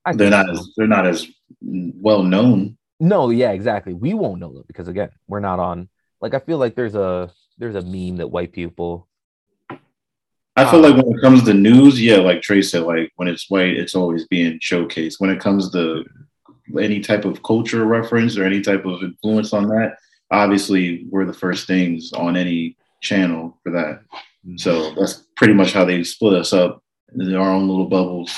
[0.05, 0.51] I They're think not so.
[0.51, 1.27] as they're not as
[1.61, 2.77] well known.
[2.99, 3.93] No, yeah, exactly.
[3.93, 5.89] We won't know them because again, we're not on.
[6.21, 9.07] Like, I feel like there's a there's a meme that white people.
[10.55, 13.27] I feel Um, like when it comes to news, yeah, like Trey said, like when
[13.27, 15.15] it's white, it's always being showcased.
[15.19, 16.03] When it comes to
[16.79, 19.95] any type of culture reference or any type of influence on that,
[20.31, 24.03] obviously we're the first things on any channel for that.
[24.55, 28.35] So that's pretty much how they split us up in our own little bubbles.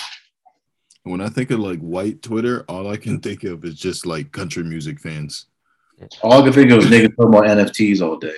[1.03, 4.31] When I think of like white Twitter, all I can think of is just like
[4.31, 5.45] country music fans.
[6.21, 8.35] All I can think of is niggas talking about NFTs all day.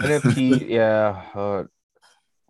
[0.00, 1.22] NFT, yeah.
[1.34, 1.64] Uh,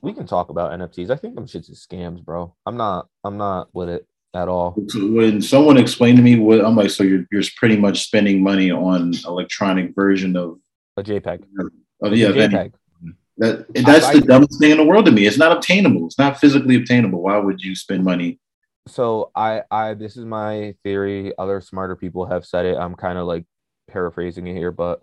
[0.01, 1.11] we can talk about NFTs.
[1.11, 2.55] I think them shits is scams, bro.
[2.67, 3.09] I'm not.
[3.23, 4.75] I'm not with it at all.
[4.95, 8.71] When someone explained to me what I'm like, so you're you're pretty much spending money
[8.71, 10.59] on electronic version of
[10.97, 11.43] A JPEG.
[12.03, 12.73] of yeah, a JPEG.
[13.39, 15.27] That that's the dumbest thing in the world to me.
[15.27, 16.07] It's not obtainable.
[16.07, 17.23] It's not physically obtainable.
[17.23, 18.41] Why would you spend money?
[18.89, 21.33] so I I this is my theory.
[21.39, 22.77] Other smarter people have said it.
[22.77, 23.45] I'm kind of like
[23.89, 25.03] paraphrasing it here, but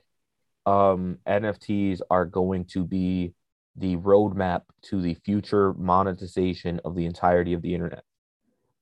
[0.66, 3.34] um NFTs are going to be
[3.76, 8.04] the roadmap to the future monetization of the entirety of the internet.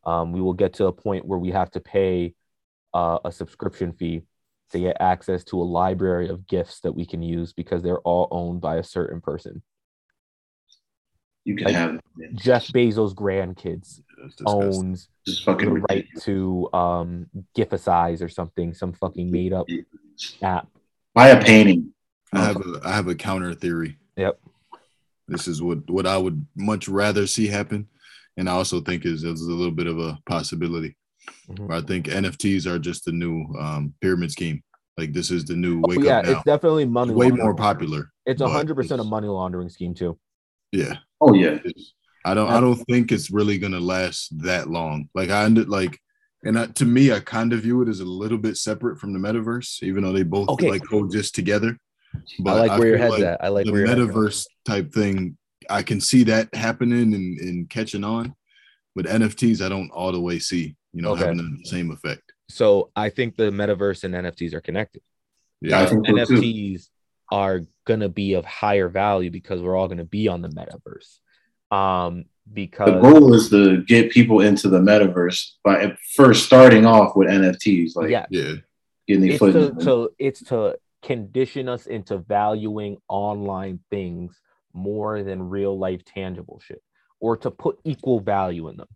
[0.06, 2.34] Um, we will get to a point where we have to pay
[2.94, 4.24] uh, a subscription fee
[4.72, 8.28] to get access to a library of gifts that we can use because they're all
[8.32, 9.62] owned by a certain person.
[11.46, 12.00] You can Like, have
[12.36, 16.24] Jeff Bezos' grandkids That's owns just fucking the right ridiculous.
[16.26, 19.68] to um Gififize or something, some fucking made up
[20.42, 20.68] app.
[21.14, 21.94] Buy a painting.
[22.32, 23.98] I have a I have a counter theory.
[24.16, 24.40] Yep.
[25.28, 27.90] This is what what I would much rather see happen,
[28.38, 30.96] and I also think is is a little bit of a possibility.
[31.50, 31.72] Mhm.
[31.74, 34.62] I think NFTs are just the new um, pyramid scheme.
[34.98, 36.32] Like this is the new Oh, wake yeah, up now.
[36.32, 37.14] it's definitely money.
[37.14, 37.46] Way laundering.
[37.46, 38.12] more popular.
[38.26, 40.18] It's but hundred percent a money laundering scheme too.
[40.72, 40.98] Yeah.
[41.22, 41.56] Oh yeah.
[41.66, 41.94] It's-
[42.26, 45.10] I don't I don't think it's really gonna last that long.
[45.14, 46.00] Like I ended like
[46.46, 49.14] and I, to me, I kind of view it as a little bit separate from
[49.14, 50.70] the metaverse, even though they both Okay.
[50.70, 51.78] like coexist together.
[52.40, 53.44] But I like where your feel head's at.
[53.44, 53.98] I like the where your at.
[53.98, 55.38] metaverse type thing,
[55.70, 58.36] I can see that happening and, and catching on,
[58.96, 61.22] but NFTs, I don't all the way see, you know, Okay.
[61.26, 62.34] having the same effect.
[62.50, 65.02] So I think the metaverse and NFTs are connected.
[65.62, 66.34] Yeah, I think so too.
[66.42, 66.90] NFTs
[67.32, 71.20] are gonna be of higher value because we're all gonna be on the metaverse.
[71.76, 77.16] Um, because The goal is to get people into the metaverse by first starting off
[77.16, 78.56] with NFTs, like yeah, Yeah.
[79.08, 79.54] getting the it's foot.
[79.54, 80.28] to, in.
[80.28, 84.38] it's to condition us into valuing online things
[84.74, 86.82] more than real life tangible shit,
[87.20, 88.88] or to put equal value in them.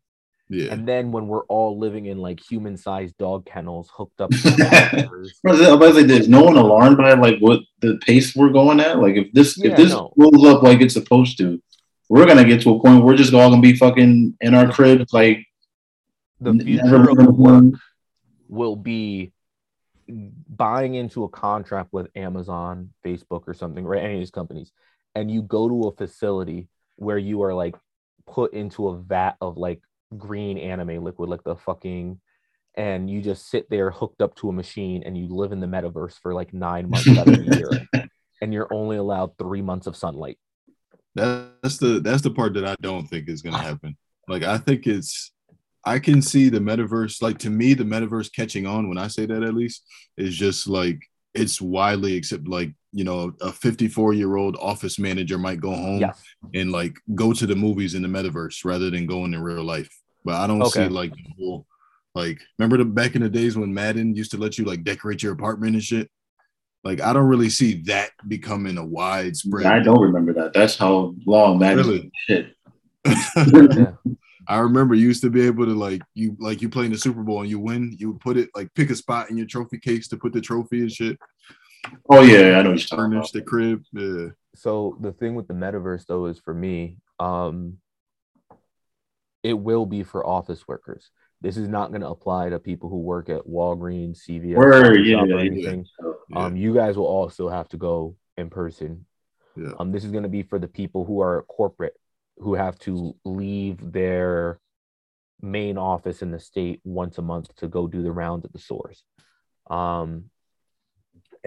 [0.50, 0.72] Yeah.
[0.72, 4.90] And then when we're all living in like human sized dog kennels hooked up to
[4.92, 8.50] computers, Bro, I was like, there's no one alarmed by like what the pace we're
[8.50, 9.00] going at.
[9.00, 10.14] Like if this Yeah, if this no.
[10.18, 11.62] rolls up like it's supposed to,
[12.10, 14.72] we're gonna get to a point where we're just all gonna be fucking in our
[14.72, 15.46] cribs, like
[16.40, 17.74] the future of work
[18.48, 19.34] will be
[20.08, 24.04] buying into a contract with Amazon, Facebook, or something, right?
[24.04, 24.72] Any of these companies,
[25.18, 27.76] and you go to a facility where you are like
[28.28, 29.82] put into a vat of like
[30.16, 32.20] green anime liquid, like the fucking,
[32.76, 35.66] and you just sit there hooked up to a machine and you live in the
[35.66, 38.08] metaverse for like nine months out of the year,
[38.42, 40.38] and you're only allowed three months of sunlight.
[41.16, 43.62] That's the that's the part that I don't think is gonna ah.
[43.62, 43.98] happen.
[44.28, 45.32] Like I think it's
[45.84, 49.26] I can see the metaverse, like to me, the metaverse catching on when I say
[49.26, 49.84] that at least
[50.16, 51.00] is just like
[51.34, 52.48] it's widely accepted.
[52.48, 56.20] Like, you know, a 54 year old office manager might go home Yes.
[56.56, 59.88] and like go to the movies in the metaverse rather than going in real life.
[60.26, 60.86] But I don't Okay.
[60.86, 61.68] see like the whole
[62.16, 65.22] like remember the back in the days when Madden used to let you like decorate
[65.22, 66.10] your apartment and shit?
[66.84, 69.68] Like I don't really see that becoming a widespread.
[69.68, 70.54] I don't remember that.
[70.54, 71.86] That's how long that is.
[71.86, 72.12] Really?
[72.26, 72.56] Shit.
[73.54, 73.92] Yeah.
[74.50, 76.98] I remember you used to be able to like you like you play in the
[76.98, 79.46] Super Bowl and you win, you would put it like pick a spot in your
[79.46, 81.18] trophy case to put the trophy and shit,
[82.10, 83.12] Oh yeah, I know what you're talking about.
[83.12, 83.84] furnish the crib.
[83.94, 84.28] Yeah.
[84.56, 87.78] so the thing with the metaverse though is for me um
[89.44, 91.10] it will be for office workers
[91.42, 95.10] this is not going to apply to people who work at walgreens cvs Word, Coffee
[95.10, 95.86] yeah, or anything
[96.30, 96.46] Yeah.
[96.46, 99.06] um you guys will also have to go in person
[99.56, 99.74] Yeah.
[99.80, 101.94] um this is going to be for the people who are corporate
[102.38, 104.60] who have to leave their
[105.42, 108.60] main office in the state once a month to go do the rounds at the
[108.60, 109.04] stores
[109.70, 110.26] um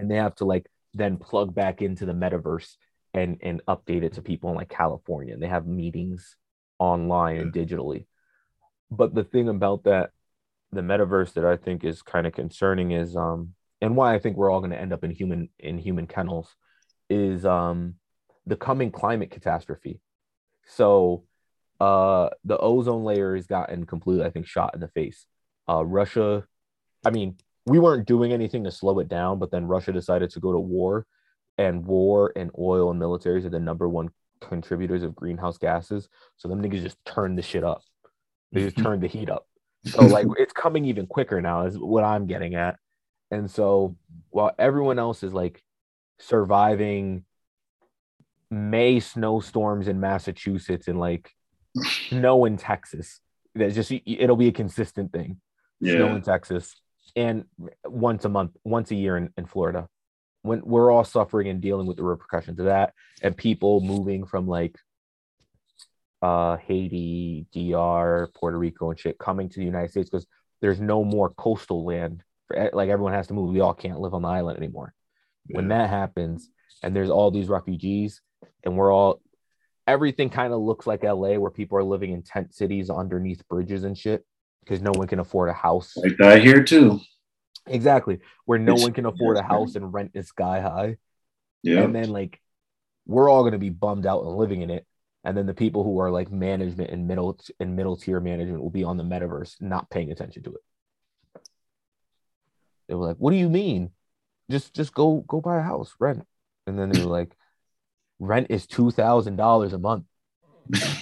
[0.00, 2.74] and they have to like then plug back into the metaverse
[3.12, 5.34] and and update it to people in like California.
[5.34, 6.36] And they have meetings
[6.78, 8.06] online and digitally.
[8.90, 10.10] But the thing about that,
[10.72, 14.36] the metaverse that I think is kind of concerning is um and why I think
[14.36, 16.54] we're all going to end up in human in human kennels
[17.08, 17.94] is um
[18.46, 20.00] the coming climate catastrophe.
[20.66, 21.24] So
[21.78, 25.26] uh the ozone layer has gotten completely, I think, shot in the face.
[25.68, 26.46] Uh Russia,
[27.04, 27.36] I mean,
[27.66, 30.58] we weren't doing anything to slow it down, but then Russia decided to go to
[30.58, 31.06] war,
[31.58, 34.08] and war and oil and militaries are the number one
[34.40, 36.08] contributors of greenhouse gases.
[36.36, 37.82] So them niggas just turned the shit up.
[38.52, 39.46] They just turned the heat up.
[39.84, 42.76] So like it's coming even quicker now, is what I'm getting at.
[43.30, 43.96] And so
[44.30, 45.62] while everyone else is like
[46.18, 47.24] surviving
[48.50, 51.30] May snowstorms in Massachusetts and like
[52.08, 53.20] snow in Texas,
[53.54, 55.40] that's just it'll be a consistent thing
[55.82, 56.74] snow in Texas,
[57.16, 57.44] and
[57.84, 59.88] once a month, once a year in, in Florida.
[60.42, 64.46] When we're all suffering and dealing with the repercussions of that, and people moving from
[64.46, 64.76] like
[66.22, 70.26] uh Haiti, DR, Puerto Rico, and shit coming to the United States because
[70.60, 72.22] there's no more coastal land.
[72.48, 73.52] For, like everyone has to move.
[73.52, 74.94] We all can't live on the island anymore.
[75.46, 76.48] When that happens,
[76.82, 78.22] and there's all these refugees,
[78.64, 79.20] and we're all
[79.86, 83.84] everything kind of looks like LA where people are living in tent cities underneath bridges
[83.84, 84.24] and shit
[84.60, 85.96] because no one can afford a house.
[85.96, 87.00] Like that here too.
[87.66, 88.20] Exactly.
[88.46, 90.96] Where no It's- one can afford a house and rent is sky high.
[91.62, 91.80] Yeah.
[91.82, 92.40] And then like
[93.06, 94.86] we're all gonna be bummed out and living in it.
[95.22, 98.70] and then the people who are like management and middle and middle tier management will
[98.70, 101.42] be on the metaverse, not paying attention to it.
[102.88, 103.90] They were like, "What do you mean?
[104.50, 106.26] Just just go go buy a house, rent."
[106.66, 107.36] And then they were like,
[108.18, 110.06] "Rent is two thousand dollars a month.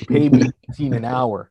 [0.08, 1.50] Pay me 15 an hour."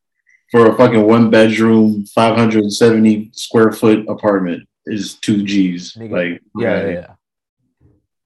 [0.52, 5.94] For a fucking one bedroom, 570 square foot apartment is two G's.
[5.96, 6.94] Nigga, Like, Yeah, okay.
[6.94, 7.00] yeah.
[7.02, 7.14] yeah.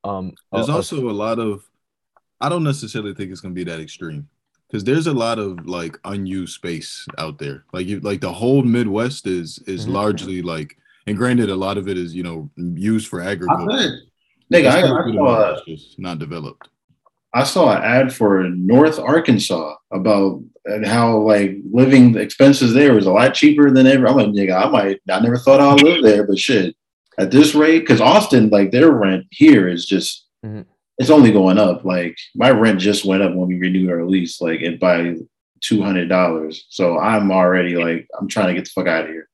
[0.04, 1.64] Um, There's a- a- also a lot of.
[2.40, 4.28] I don't necessarily think it's gonna be that extreme
[4.68, 7.66] because there's a lot of like unused space out there.
[7.72, 9.92] Like you, like the whole Midwest is is Mhm.
[9.94, 14.00] largely like, and granted, a lot of it is you know used for agriculture.
[14.52, 16.68] Nigga, I, I saw, just not developed.
[17.34, 23.06] I saw an ad for North Arkansas about and how like living expenses there is
[23.06, 24.08] a lot cheaper than ever.
[24.08, 25.00] I'm like, nigga, I might.
[25.10, 26.76] I never thought I'd live there, but shit,
[27.18, 30.66] at this rate, because Austin, like their rent here is just, Mhm.
[30.98, 31.84] it's only going up.
[31.84, 35.16] Like my rent just went up when we renewed our lease, like it by
[35.62, 36.66] two hundred dollars.
[36.70, 39.28] So I'm already like, I'm trying to get the fuck out of here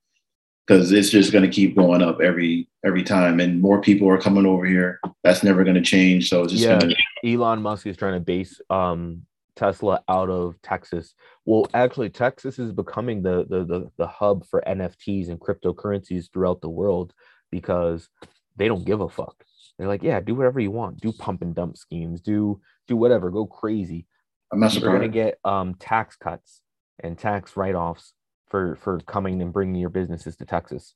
[0.66, 4.18] because it's just going to keep going up every every time, and more people are
[4.18, 5.00] coming over here.
[5.24, 6.30] That's never going to change.
[6.30, 6.80] So it's just Yeah.
[6.80, 9.24] to Elon Musk is trying to base um
[9.58, 11.14] Tesla out of Texas.
[11.46, 16.62] Well, actually, Texas is becoming the the the, the hub for NFTs and cryptocurrencies throughout
[16.62, 17.14] the world
[17.52, 18.10] because
[18.56, 19.44] they don't give a fuck.
[19.78, 21.02] They're like, yeah, do whatever you want.
[21.02, 22.22] Do pump and dump schemes.
[22.22, 23.30] Do do whatever.
[23.30, 24.08] Go crazy.
[24.52, 26.62] I'm not You're gonna get um tax cuts
[27.00, 28.14] and tax write-offs
[28.50, 30.94] for for coming and bringing your businesses to Texas.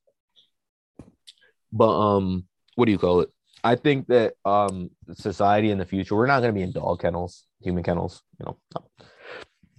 [1.74, 2.46] But um,
[2.76, 3.30] what do you call it?
[3.64, 7.46] I think that um society in the future, we're not gonna be in dog kennels,
[7.62, 8.58] human kennels, you know.
[8.76, 8.86] No.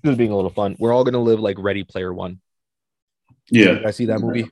[0.04, 0.76] Just being a little fun.
[0.78, 2.40] We're all gonna live like Ready Player One.
[3.50, 3.80] Yeah.
[3.86, 4.48] I see that movie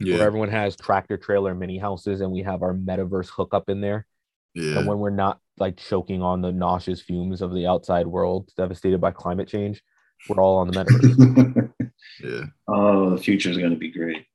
[0.00, 4.06] where everyone has tractor trailer mini houses and we have our metaverse hookup in there.
[4.54, 4.78] yeah.
[4.78, 9.00] And when we're not like choking on the nauseous fumes of the outside world devastated
[9.00, 9.82] by climate change,
[10.28, 11.70] we're all on the metaverse.
[12.22, 12.44] Yeah.
[12.68, 14.26] oh, the future is going to be great.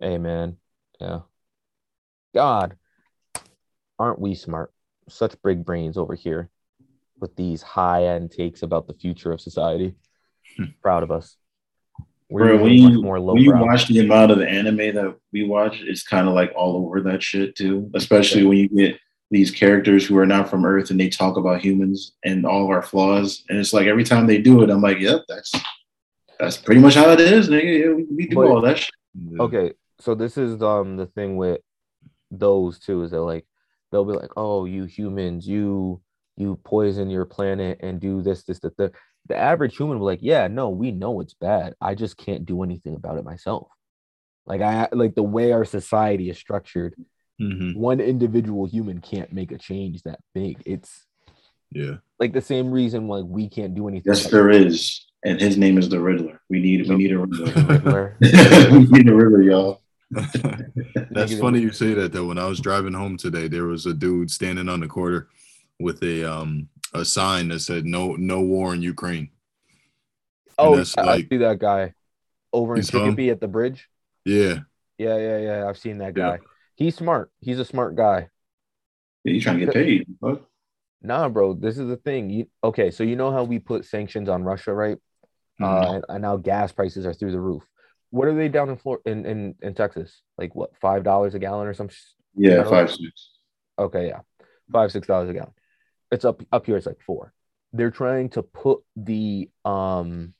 [0.00, 0.56] hey man.
[1.00, 1.20] Yeah.
[2.34, 2.76] God,
[3.98, 4.72] aren't we smart?
[5.08, 6.50] Such big brains over here
[7.20, 9.94] with these high-end takes about the future of society.
[10.82, 11.36] Proud of us.
[12.30, 16.02] Bro, when you, when you watch the amount of the anime that we watch, it's
[16.02, 17.88] kind of like all over that shit too.
[17.94, 18.98] Especially when you get
[19.30, 22.70] these characters who are not from Earth and they talk about humans and all of
[22.70, 23.44] our flaws.
[23.48, 25.52] And it's like every time they do it, I'm like, yep, that's
[26.40, 27.80] that's pretty much how it is, nigga.
[27.86, 28.90] Yeah, we, we do But- all that shit.
[29.40, 31.60] okay so this is um the thing with
[32.30, 33.46] those two is that like
[33.90, 36.00] they'll be like oh you humans you
[36.36, 38.90] you poison your planet and do this this that the
[39.28, 42.46] the average human will be like yeah no we know it's bad i just can't
[42.46, 43.68] do anything about it myself
[44.46, 46.94] like i like the way our society is structured
[47.38, 47.76] Mhm.
[47.76, 51.04] one individual human can't make a change that big it's
[51.70, 51.96] Yeah.
[52.18, 55.04] like the same reason like we can't do anything Yes, about there is.
[55.24, 56.40] And his name is the Riddler.
[56.48, 57.52] We need we need a Riddler.
[57.68, 58.16] Riddler.
[58.70, 59.82] we need a Riddler, y'all.
[61.10, 62.26] That's funny you say that though.
[62.26, 65.28] When I was driving home today, there was a dude standing on the corner
[65.80, 69.30] with a um a sign that said no no war in Ukraine.
[70.58, 71.94] oh that's I, I see that guy
[72.52, 73.04] over in You saw?
[73.04, 73.88] Chicopee at the bridge
[74.24, 74.60] Yeah.
[74.98, 75.68] Yeah, yeah, yeah.
[75.68, 76.36] I've seen that Yeah.
[76.36, 76.38] guy.
[76.76, 77.30] He's smart.
[77.40, 78.28] He's a smart guy.
[79.24, 80.06] Yeah, you trying to get paid.
[80.20, 80.44] What?
[81.02, 81.52] Nah, bro.
[81.54, 82.30] This is the thing.
[82.30, 82.90] You okay?
[82.90, 84.96] So you know how we put sanctions on Russia, right?
[85.60, 85.64] Mhm.
[85.66, 87.62] Uh, and, and now gas prices are through the roof.
[88.16, 90.22] What are they down in Florida in, in in Texas?
[90.38, 90.74] Like what?
[90.80, 91.88] Five dollars a gallon or some?
[91.88, 93.32] sh- Yeah, five six.
[93.78, 94.20] Okay, yeah,
[94.72, 95.52] five six dollars a gallon.
[96.10, 96.78] It's up up here.
[96.78, 97.34] It's like four.
[97.74, 100.32] They're trying to put the um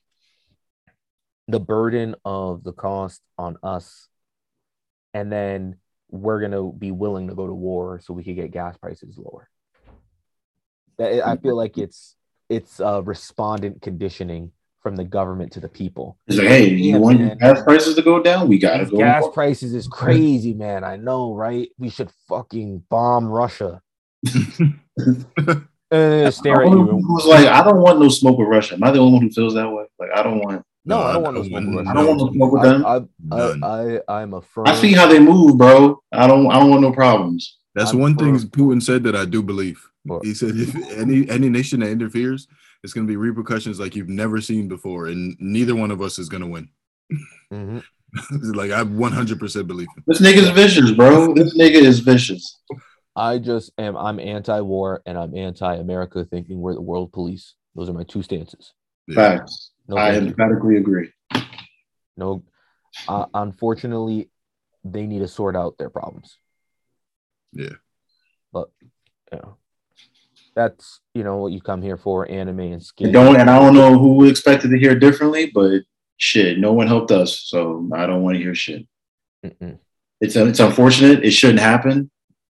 [1.47, 4.07] the burden of the cost on us,
[5.13, 5.75] and then
[6.09, 9.51] we're gonna be willing to go to war so we could get gas prices lower.
[10.97, 12.15] That I feel like it's
[12.49, 14.51] it's uh, respondent conditioning
[14.87, 16.17] from the government to the people.
[16.27, 17.37] It's like, hey, you Yeah, want man.
[17.39, 18.47] gas prices to go down?
[18.47, 18.97] We gotta These go.
[18.99, 19.33] gas up.
[19.33, 20.85] prices is crazy, man.
[20.85, 21.67] I know, right?
[21.77, 23.81] We should fucking bomb Russia.
[25.89, 26.83] Uh, stare at I you.
[27.07, 28.73] was like, I don't want no smoke with Russia.
[28.75, 29.85] Am I the only one who feels that way?
[29.97, 30.61] Like, I don't want.
[30.83, 32.51] No, I don't No, want no I smoke don't- with I don't want no smoke
[32.51, 32.85] with them.
[32.85, 34.67] I, I, I, I'm a firm.
[34.67, 36.01] I see how they move, bro.
[36.11, 36.51] I don't.
[36.51, 37.55] I don't want no problems.
[37.73, 39.81] That's I'm one thing Putin said that I do believe.
[40.03, 40.25] What?
[40.25, 42.49] He said if any any nation that interferes,
[42.87, 46.17] it's going to be repercussions like you've never seen before, and neither one of us
[46.17, 46.69] is going to win.
[47.51, 47.83] Mhm.
[48.55, 50.03] like I 100% believe him.
[50.07, 51.33] This nigga's vicious, bro.
[51.33, 52.61] This nigga is vicious.
[53.13, 53.97] I just am.
[53.97, 57.55] I'm anti-war and I'm anti-America, thinking we're the world police.
[57.75, 58.71] Those are my two stances.
[59.05, 59.15] Yeah.
[59.15, 59.71] Facts.
[59.89, 61.11] No, I emphatically agree.
[62.15, 62.41] no.
[63.05, 64.29] Uh, unfortunately,
[64.85, 66.37] they need to sort out their problems.
[67.51, 67.75] Yeah.
[68.53, 68.69] But
[69.33, 69.57] you know,
[70.57, 73.11] That's you know what you come here for, anime and skin.
[73.11, 75.83] don't and I don't know who expected to hear differently, but
[76.17, 78.87] shit, no one helped us, so I don't want to hear shit.
[79.45, 79.77] Mm-mm.
[80.19, 81.23] It's it's unfortunate.
[81.23, 82.09] It shouldn't happen.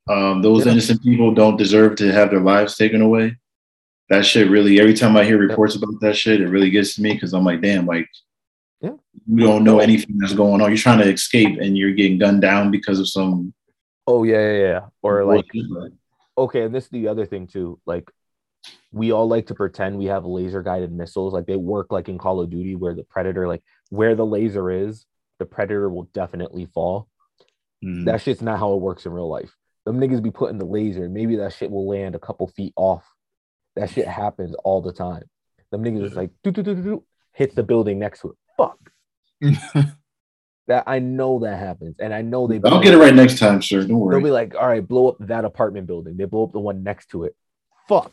[0.08, 0.72] Um, those Yeah.
[0.72, 3.36] innocent people don't deserve to have their lives taken away.
[4.08, 4.80] That shit really.
[4.80, 7.44] Every time I hear reports about that shit, it really gets to me because I'm
[7.44, 8.08] like, damn, like
[8.80, 8.94] Yeah.
[9.26, 10.70] you don't know anything that's going on.
[10.70, 13.52] You're trying to escape and you're getting gunned down because of some
[14.06, 14.80] Oh yeah, yeah, yeah.
[15.02, 15.92] Or like bullshit.
[16.40, 17.80] Okay, and this is the other thing too.
[17.86, 18.10] Like
[18.92, 21.32] we all like to pretend we have laser guided missiles.
[21.32, 24.70] Like they work like in Call of Duty where the predator, like where the laser
[24.70, 25.06] is,
[25.38, 27.08] the predator will definitely fall.
[27.84, 28.04] Mhm.
[28.06, 29.56] That shit's not how it works in real life.
[29.86, 32.74] Them niggas be putting the laser, and maybe that shit will land a couple feet
[32.76, 33.04] off.
[33.76, 35.24] That shit happens all the time.
[35.70, 38.36] Them niggas is like doo, doo, doo, doo, hits the building next to it.
[38.56, 38.78] Fuck.
[40.70, 41.96] That I know that happens.
[41.98, 43.84] And I know they I'll get it right next time, sir.
[43.84, 44.14] Don't worry.
[44.14, 46.16] They'll be like, all right, blow up that apartment building.
[46.16, 47.34] They blow up the one next to it.
[47.88, 48.12] Fuck.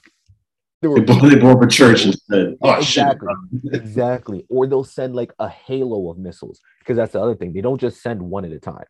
[0.81, 2.55] They were blew, they blew up a church instead.
[2.63, 3.27] Oh exactly,
[3.63, 3.75] shit!
[3.75, 4.45] exactly.
[4.49, 7.53] Or they'll send like a halo of missiles because that's the other thing.
[7.53, 8.85] They don't just send one at a time.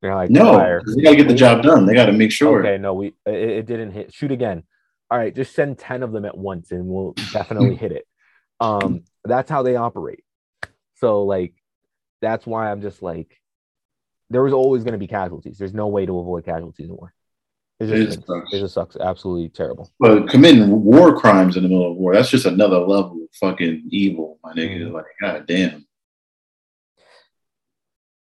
[0.00, 1.84] They're like, No, they gotta get the job done.
[1.84, 2.60] They gotta make sure.
[2.60, 4.14] Okay, no, we it, it didn't hit.
[4.14, 4.62] Shoot again.
[5.10, 8.06] All right, just send ten of them at once, and we'll definitely hit it.
[8.60, 10.24] Um, that's how they operate.
[10.94, 11.52] So like,
[12.24, 13.40] that's why I'm just like,
[14.30, 15.58] there was always going to be casualties.
[15.58, 17.12] There's no way to avoid casualties in war.
[17.80, 18.52] It It just, sucks.
[18.52, 18.96] it just sucks.
[18.96, 19.92] Absolutely terrible.
[20.00, 23.88] But committing war crimes in the middle of war, that's just another level of fucking
[23.90, 24.80] evil, my nigga.
[24.80, 24.92] Mhm.
[24.92, 25.86] Like, god damn.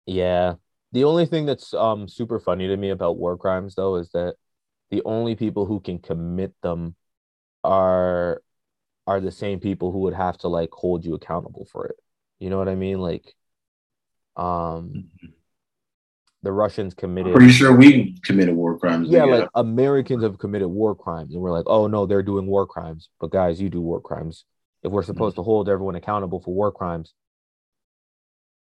[0.07, 0.55] Yeah.
[0.93, 4.37] The only thing that's um super funny to me about war crimes though is that
[4.91, 6.95] the only people who can commit them
[7.65, 8.43] are
[9.07, 11.97] are the same people who would have to like hold you accountable for it.
[12.39, 12.99] You know what I mean?
[13.01, 13.35] Like
[14.37, 15.11] um
[16.45, 19.09] the Russians committed Pretty sure we committed war crimes.
[19.09, 19.41] yeah, nigga.
[19.41, 23.09] like Americans have committed war crimes, and we're like, oh no, they're doing war crimes.
[23.19, 24.45] But guys, you do war crimes.
[24.83, 27.15] If we're supposed to hold everyone accountable for war crimes,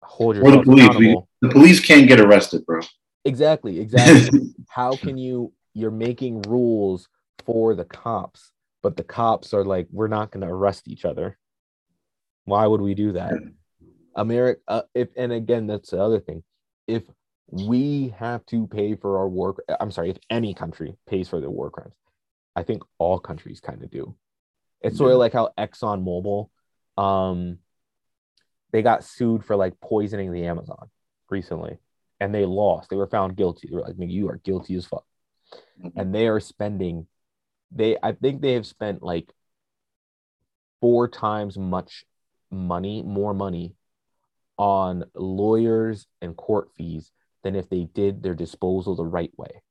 [0.03, 0.97] hold or the yourself police.
[0.97, 2.81] We, the police can't get arrested, bro.
[3.27, 4.55] Exactly, exactly.
[4.69, 5.53] How can you?
[5.75, 7.09] You're making rules
[7.45, 8.53] for the cops,
[8.83, 11.37] but the cops are like, we're not going to arrest each other.
[12.47, 13.35] Why would we do that?
[14.17, 16.43] America, uh, if and again, that's the other thing.
[16.87, 17.05] If
[17.51, 21.51] we have to pay for our war, I'm sorry, if any country pays for their
[21.51, 21.95] war crimes,
[22.57, 24.17] I think all countries kind of do.
[24.81, 26.49] It's sort of like how Exxon Mobil,
[27.03, 27.59] um,
[28.73, 30.91] they got sued for like poisoning the Amazon
[31.31, 31.79] recently,
[32.21, 32.91] and they lost.
[32.91, 33.69] They were found guilty.
[33.69, 35.05] They were like, "Nigga, you are guilty as fuck."
[35.95, 37.07] and they are spending
[37.71, 39.33] they i think they have spent like
[40.81, 42.05] four times much
[42.51, 43.75] money more money
[44.59, 47.11] on lawyers and court fees
[47.43, 49.63] than if they did their disposal the right way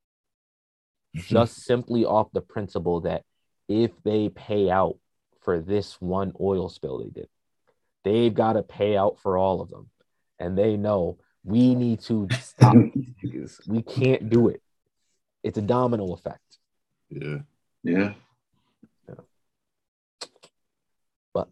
[1.16, 1.20] mm-hmm.
[1.22, 3.24] just simply off the principle that
[3.68, 4.98] if they pay out
[5.42, 7.28] for this one oil spill they did
[8.04, 9.90] they've got to pay out for all of them
[10.40, 13.68] and they know we need to stop these niggas.
[13.68, 14.62] we can't do it
[15.44, 16.40] it's a domino effect
[17.10, 17.38] yeah.
[17.84, 18.14] yeah.
[19.08, 19.16] yeah.
[21.34, 21.50] But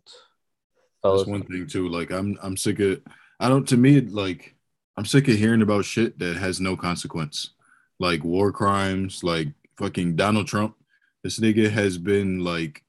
[1.04, 1.90] That's one thing too.
[1.90, 3.02] Like I'm I'm sick of
[3.40, 4.56] I don't to me like
[4.98, 7.52] I'm sick of hearing about shit that has no consequence.
[8.00, 10.76] Like war crimes, like fucking Donald Trump.
[11.24, 12.84] This nigga has been like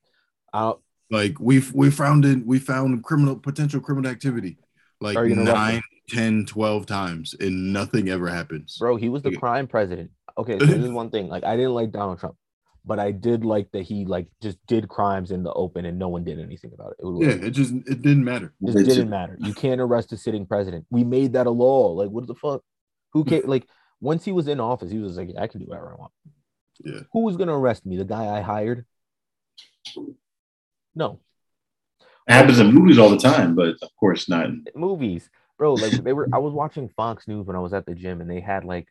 [0.52, 4.58] I'll, like we've we found it we found criminal potential criminal activity
[5.00, 8.76] like nine, 10, 12 times and nothing ever happens.
[8.78, 9.36] bro, he was the Okay.
[9.36, 10.10] crime president.
[10.38, 11.28] Okay, so this is one thing.
[11.28, 12.36] Like, I didn't like Donald Trump,
[12.84, 16.08] but I did like that he like just did crimes in the open and no
[16.08, 16.96] one did anything about it.
[17.02, 18.54] It was Yeah, it just it didn't matter.
[18.60, 19.36] it just didn't matter.
[19.40, 20.86] You can't arrest a sitting president.
[20.90, 21.92] We made that a law.
[21.92, 22.62] Like, what the fuck?
[23.12, 23.66] Who can like
[24.00, 26.12] once he was in office, he was like, I can do whatever I want.
[26.84, 27.00] Yeah.
[27.12, 27.96] Who was gonna arrest me?
[27.96, 28.84] The guy I hired?
[30.94, 31.20] No.
[32.28, 34.48] It happens in movies all the time, but of course not.
[34.74, 35.28] movies,
[35.58, 35.74] bro.
[35.74, 36.28] Like they were.
[36.32, 38.88] I was watching Fox News when I was at the gym, and they had like,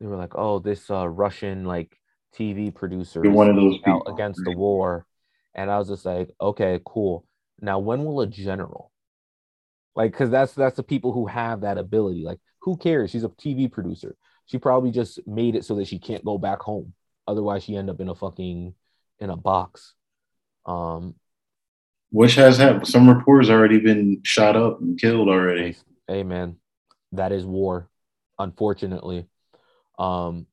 [0.00, 1.96] they were like, oh, this uh, Russian like
[2.38, 5.06] TV producer one of those people, against the war,
[5.54, 7.24] and I was just like, okay, cool.
[7.60, 8.90] Now, when will a general,
[9.94, 12.24] like, because that's that's the people who have that ability.
[12.24, 13.10] Like, who cares?
[13.10, 14.16] She's a TV producer.
[14.46, 16.92] She probably just made it so that she can't go back home.
[17.26, 18.74] Otherwise, she end up in a fucking
[19.20, 19.94] in a box.
[20.66, 21.14] Um,
[22.10, 22.88] Which has happened.
[22.88, 25.76] Some reporters already been shot up and killed already.
[26.08, 26.56] Hey man,
[27.12, 27.88] that is war,
[28.38, 29.26] unfortunately.
[29.98, 30.46] Um,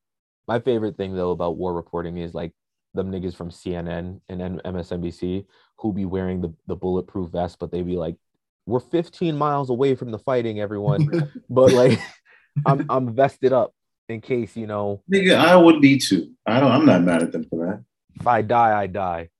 [0.52, 2.52] my favorite thing though about war reporting is like
[2.92, 5.46] them niggas from CNN and MSNBC
[5.78, 8.16] who be wearing the, the bulletproof vest, but they be like,
[8.66, 11.98] "We're 15 miles away from the fighting, everyone." but like,
[12.66, 13.72] I'm I'm vested up
[14.10, 15.02] in case you know.
[15.10, 16.32] Nigga, I would be too.
[16.46, 16.70] I don't.
[16.70, 17.84] I'm not mad at them for that.
[18.20, 19.30] If I die, I die.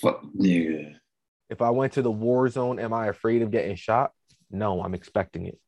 [0.00, 0.88] Fuck yeah.
[1.50, 4.12] If I went to the war zone, am I afraid of getting shot?
[4.50, 5.60] No, I'm expecting it.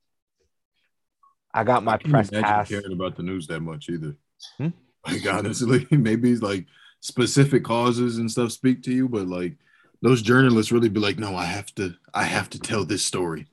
[1.53, 2.69] I got my I can't press imagine pass.
[2.69, 4.17] caring about the news that much either.
[4.57, 4.69] Hmm?
[5.07, 6.67] Like honestly, maybe it's like
[7.01, 9.57] specific causes and stuff speak to you, but like
[10.03, 13.47] those journalists really be like, no, I have to, I have to tell this story.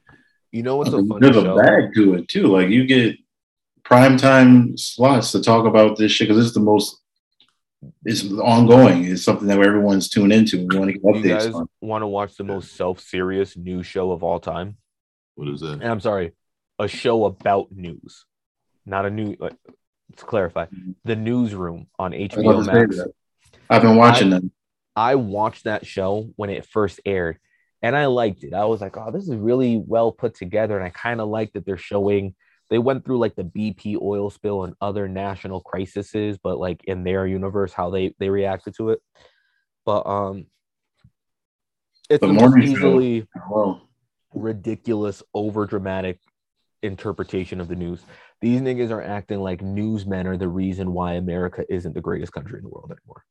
[0.51, 2.47] You know what's a funny There's a bag to it too.
[2.47, 3.17] Like you get
[3.83, 7.01] prime time slots to talk about this shit because it's the most.
[8.03, 9.05] It's ongoing.
[9.05, 10.59] It's something that everyone's tuned into.
[10.59, 11.67] and want to get Do you guys on.
[11.81, 14.77] want to watch the most self-serious news show of all time?
[15.35, 15.73] What is that?
[15.73, 16.31] And I'm sorry,
[16.79, 18.25] a show about news,
[18.85, 19.35] not a new.
[19.39, 19.55] Like,
[20.15, 20.65] let's clarify.
[21.03, 22.99] The Newsroom on HBO Max.
[23.69, 24.51] I've been watching them.
[24.95, 27.37] I watched that show when it first aired
[27.81, 28.53] and I liked it.
[28.53, 30.77] I was like, oh, this is really well put together.
[30.77, 32.33] And I kind of like that they're showing
[32.69, 37.03] they went through like the BP oil spill and other national crises, but like in
[37.03, 38.99] their universe, how they they reacted to it.
[39.85, 40.45] But um
[42.09, 42.99] it's The the, most morning show.
[43.01, 43.27] easily
[44.33, 46.19] ridiculous, over dramatic
[46.85, 48.01] interpretation of the news.
[48.41, 52.59] These niggas are acting like newsmen are the reason why America isn't the greatest country
[52.59, 53.23] in the world anymore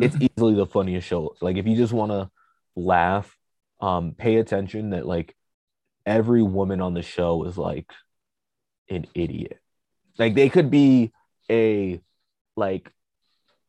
[0.00, 1.34] it's easily the funniest show.
[1.40, 2.30] Like if you just want to
[2.74, 3.36] laugh,
[3.80, 5.36] um, pay attention that like
[6.06, 7.90] every woman on the show is like
[8.88, 9.58] an idiot.
[10.18, 11.12] Like they could be
[11.50, 12.00] a
[12.56, 12.90] like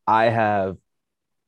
[0.07, 0.77] I have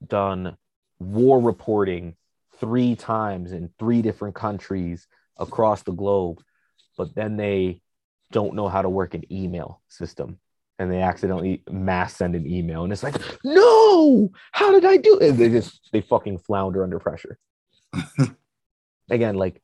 [0.05, 0.57] done
[0.99, 2.15] war reporting
[2.59, 5.07] three times in three different countries
[5.37, 6.41] across the globe,
[6.97, 7.81] but then they
[8.31, 10.39] don't know how to work an email system.
[10.77, 13.15] And they accidentally mass send an email and it's like
[13.45, 14.29] no!
[14.51, 15.33] How did i do it?
[15.33, 17.37] They just they fucking flounder under pressure.
[19.09, 19.61] Again like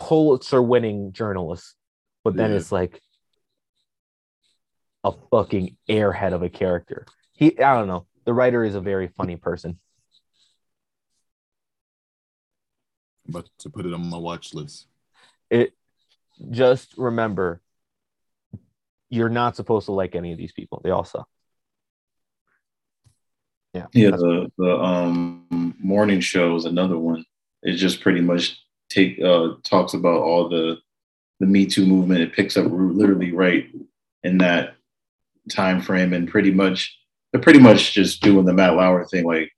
[0.00, 1.76] pulitzer winning journalists
[2.24, 2.56] but then Yeah.
[2.56, 3.00] it's like
[5.04, 7.06] a fucking airhead of a character.
[7.34, 8.06] He i don't know.
[8.24, 9.78] The writer is a very funny person.
[13.28, 14.86] About to put it on my watch list.
[15.50, 15.74] it
[16.50, 17.60] just remember
[19.08, 21.28] you're not supposed to like any of these people they all suck
[23.72, 27.24] yeah yeah, the the um morning show is another one.
[27.62, 28.58] It just pretty much
[28.88, 30.78] take uh talks about all the
[31.40, 32.20] the Me Too movement.
[32.20, 33.68] It picks up literally right
[34.22, 34.76] in that
[35.50, 36.96] time frame, and pretty much
[37.32, 39.50] they're pretty much just doing the Matt Lauer thing, like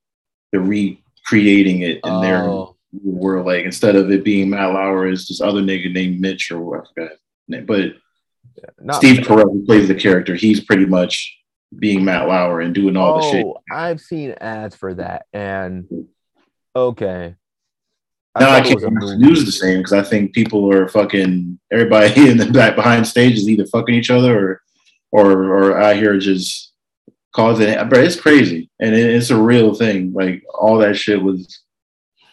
[0.51, 2.76] they're recreating it in their Oh.
[2.93, 3.47] World.
[3.47, 6.81] Like instead of it being Matt Lauer, it's this other nigga named Mitch or what
[6.81, 7.17] I forgot.
[7.49, 7.67] name.
[7.67, 7.95] But
[8.81, 11.37] Not Steve Carell, who plays the character, he's pretty much
[11.77, 13.47] being Matt Lauer and doing all the oh, shit.
[13.47, 16.09] Oh, I've seen ads for that, and
[16.75, 17.35] okay.
[18.39, 19.19] Now I thought it can't was a watch movie.
[19.19, 23.37] news the same because I think people are fucking everybody in the back behind stage
[23.37, 24.63] is either fucking each other or
[25.13, 26.73] or or out here just
[27.35, 27.89] causing it.
[27.89, 30.13] But it's crazy and it, it's a real thing.
[30.13, 31.63] Like all that shit was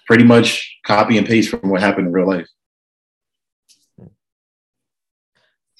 [0.08, 2.48] pretty much copy and paste from what happened in real life.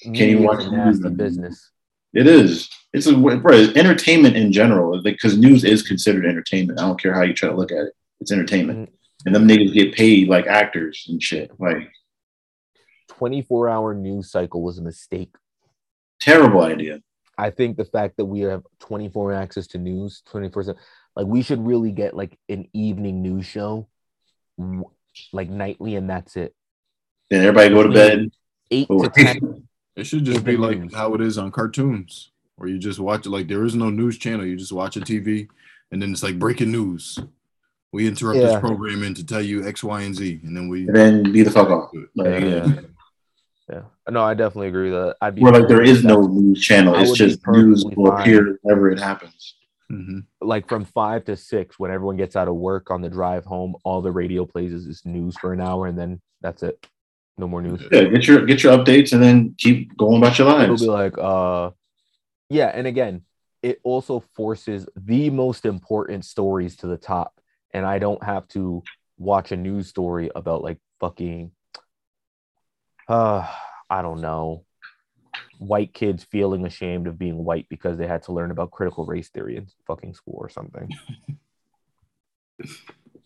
[0.00, 1.70] Can you watch a the business?
[2.12, 2.68] It is.
[2.92, 6.78] It's a bro, it's entertainment in general because news is considered entertainment.
[6.78, 7.92] I don't care how you try to look at it.
[8.20, 8.92] It's entertainment, mm.
[9.26, 11.50] and them niggas get paid like actors and shit.
[11.58, 11.90] Like
[13.08, 15.34] 24 hour news cycle was a mistake.
[16.20, 17.00] terrible idea.
[17.36, 20.80] I think the fact that we have 24 access to news 24 7,
[21.16, 23.88] like we should really get like an evening news show
[25.32, 26.54] like nightly, and that's it.
[27.30, 28.30] Then everybody go to bed.
[28.70, 29.02] Eight Oh.
[29.04, 29.66] to 10.
[29.96, 33.30] It should just be like how it is on cartoons, where you just watch it.
[33.30, 34.44] Like there is no news channel.
[34.44, 35.46] You just watch a TV,
[35.92, 37.16] and then it's like breaking news.
[37.92, 38.46] We interrupt Yeah.
[38.46, 40.88] this programming to tell you X, Y, and Z, and then we.
[40.88, 41.92] And then be the fuck off.
[42.16, 42.66] Like, Yeah.
[42.66, 42.80] yeah.
[43.70, 43.82] Yeah.
[44.10, 45.16] No, I definitely agree with that.
[45.20, 46.96] I'd be Where like there is no news channel.
[46.96, 49.54] It's just news will appear whenever it happens.
[49.94, 50.24] Mhm.
[50.40, 53.74] like from five to six when everyone gets out of work on the drive home
[53.84, 56.86] all the radio plays is just news for an hour and then that's it
[57.38, 60.48] no more news Yeah, get your get your updates and then keep going about your
[60.48, 60.82] lives.
[60.82, 61.70] it'll be like uh
[62.50, 63.22] yeah and again
[63.62, 67.40] it also forces the most important stories to the top
[67.72, 68.82] and i don't have to
[69.18, 71.50] watch a news story about like fucking
[73.08, 73.46] uh
[73.90, 74.64] i don't know
[75.66, 79.28] white kids feeling ashamed of being white because they had to learn about critical race
[79.28, 80.88] theory in fucking school or something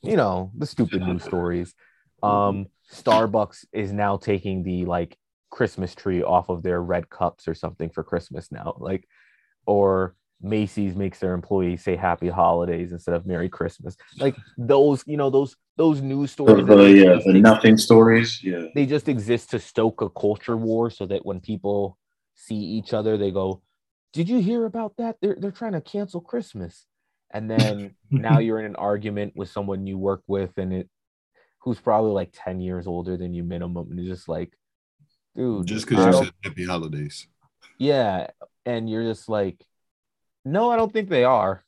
[0.03, 1.75] you know the stupid news stories
[2.23, 5.17] um starbucks is now taking the like
[5.51, 9.07] christmas tree off of their red cups or something for christmas now like
[9.67, 15.17] or macy's makes their employees say happy holidays instead of merry christmas like those you
[15.17, 18.41] know those those news stories the, that yeah, the nothing stories.
[18.43, 18.67] Yeah.
[18.75, 21.98] they just exist to stoke a culture war so that when people
[22.39, 23.63] see each other they go
[24.13, 25.17] did you hear about that?
[25.21, 26.87] They're, they're trying to cancel christmas.
[27.31, 30.89] And then now you're in an argument with someone you work with and it
[31.61, 34.53] who's probably like 10 years older than you minimum and it's just like
[35.37, 37.27] dude Just because you said happy holidays.
[37.79, 38.29] yeah
[38.65, 39.63] and you're just like
[40.45, 41.65] no i don't think they are.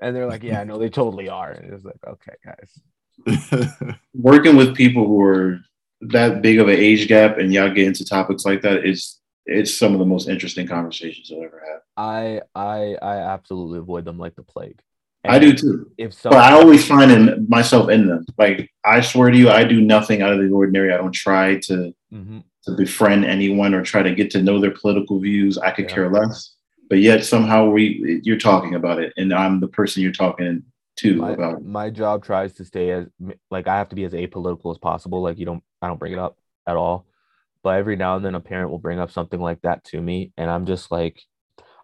[0.00, 1.50] And they're like yeah no they totally are.
[1.50, 3.96] And it's like okay guys.
[4.14, 5.60] Working with people who are
[6.02, 9.19] that big of an age gap and y'all get into topics like that is
[9.50, 11.80] it's some of the most interesting conversations I'll ever have.
[11.96, 14.80] i i i absolutely avoid them like the plague
[15.28, 15.90] I do too.
[15.98, 18.24] if But I always find in myself in them.
[18.38, 20.94] Like I swear to you, I do nothing out of the ordinary.
[20.94, 22.42] I don't try to Mhm.
[22.64, 25.58] to befriend anyone or try to get to know their political views.
[25.58, 25.94] I could Yeah.
[25.94, 26.56] care less.
[26.88, 30.62] But yet somehow we you're talking about it, and I'm the person you're talking
[31.02, 31.62] to my, about.
[31.64, 33.06] my job tries to stay as
[33.50, 35.20] like I have to be as apolitical as possible.
[35.20, 37.04] Like you don't, I don't bring it up at all.
[37.62, 40.32] But every now and then a parent will bring up something like that to me,
[40.36, 41.20] and I'm just like,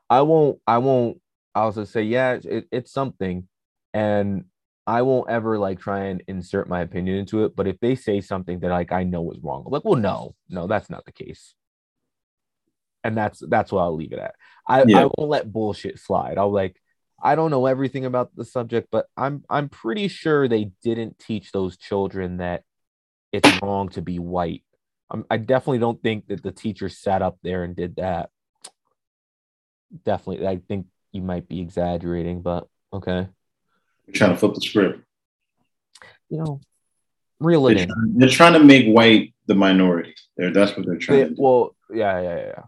[0.09, 1.21] I won't, I won't.
[1.55, 3.49] I'll just say, yeah, it, it's something,
[3.95, 4.45] and
[4.87, 7.57] I won't ever like try and insert my opinion into it.
[7.57, 10.35] But if they say something that like I know is wrong, I'm like, well, no,
[10.49, 11.55] no, that's not the case.
[13.03, 14.35] And that's that's what I'll leave it at.
[14.69, 15.03] I, Yeah.
[15.03, 16.39] I won't let bullshit slide.
[16.39, 16.81] I'll like,
[17.23, 21.53] I don't know everything about the subject, but I'm I'm pretty sure they didn't teach
[21.53, 22.63] those children that
[23.33, 24.63] it's wrong to be white.
[25.11, 28.31] I I definitely don't think that the teacher sat up there and did that.
[30.05, 33.29] Definitely, I think you might be exaggerating, but okay,
[34.07, 35.01] You're trying to flip the script.
[36.29, 36.61] you know,
[37.41, 37.89] reel it They're in.
[37.89, 40.15] trying, they're trying to make white the minority.
[40.37, 41.37] They're, that's what they're trying They- to do.
[41.43, 42.63] well, yeah, yeah, yeah, yeah.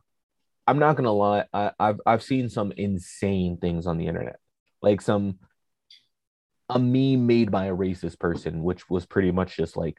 [0.67, 1.45] I'm not gonna lie.
[1.53, 4.37] I, I've I've seen some insane things on the internet,
[4.83, 5.39] like some
[6.71, 9.99] a meme made by a racist person, which was pretty much just like,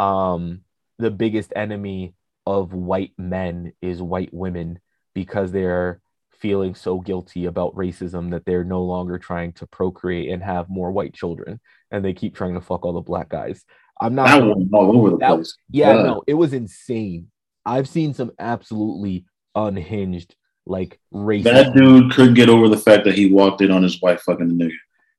[0.00, 0.62] um,
[0.98, 2.14] the biggest enemy
[2.46, 4.78] of white men is white women
[5.14, 6.00] because they're
[6.38, 10.90] feeling so guilty about racism that they're no longer trying to procreate and have more
[10.92, 11.58] white children,
[11.90, 13.64] and they keep trying to fuck all the black guys.
[14.00, 14.26] I'm not.
[14.26, 15.56] That one all over the That- place.
[15.70, 16.02] Yeah, Yeah.
[16.02, 17.30] no, it was insane.
[17.64, 19.24] I've seen some absolutely
[19.54, 20.36] unhinged,
[20.66, 21.44] like racist.
[21.44, 24.48] That dude couldn't get over the fact that he walked in on his wife fucking
[24.48, 24.72] the nigga.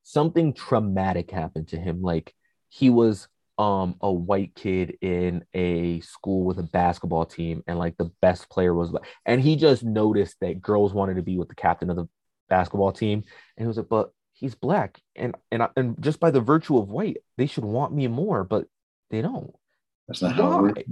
[0.03, 2.01] Something traumatic happened to him.
[2.01, 2.33] Like
[2.69, 3.27] he was
[3.57, 8.49] um a white kid in a school with a basketball team, and like the best
[8.49, 8.93] player was,
[9.25, 12.07] and he just noticed that girls wanted to be with the captain of the
[12.49, 13.23] basketball team,
[13.57, 16.77] and he was like, but he's black, and and I- and just by the virtue
[16.77, 18.67] of white, they should want me more, but
[19.09, 19.53] they don't.
[20.07, 20.83] That's not how it works.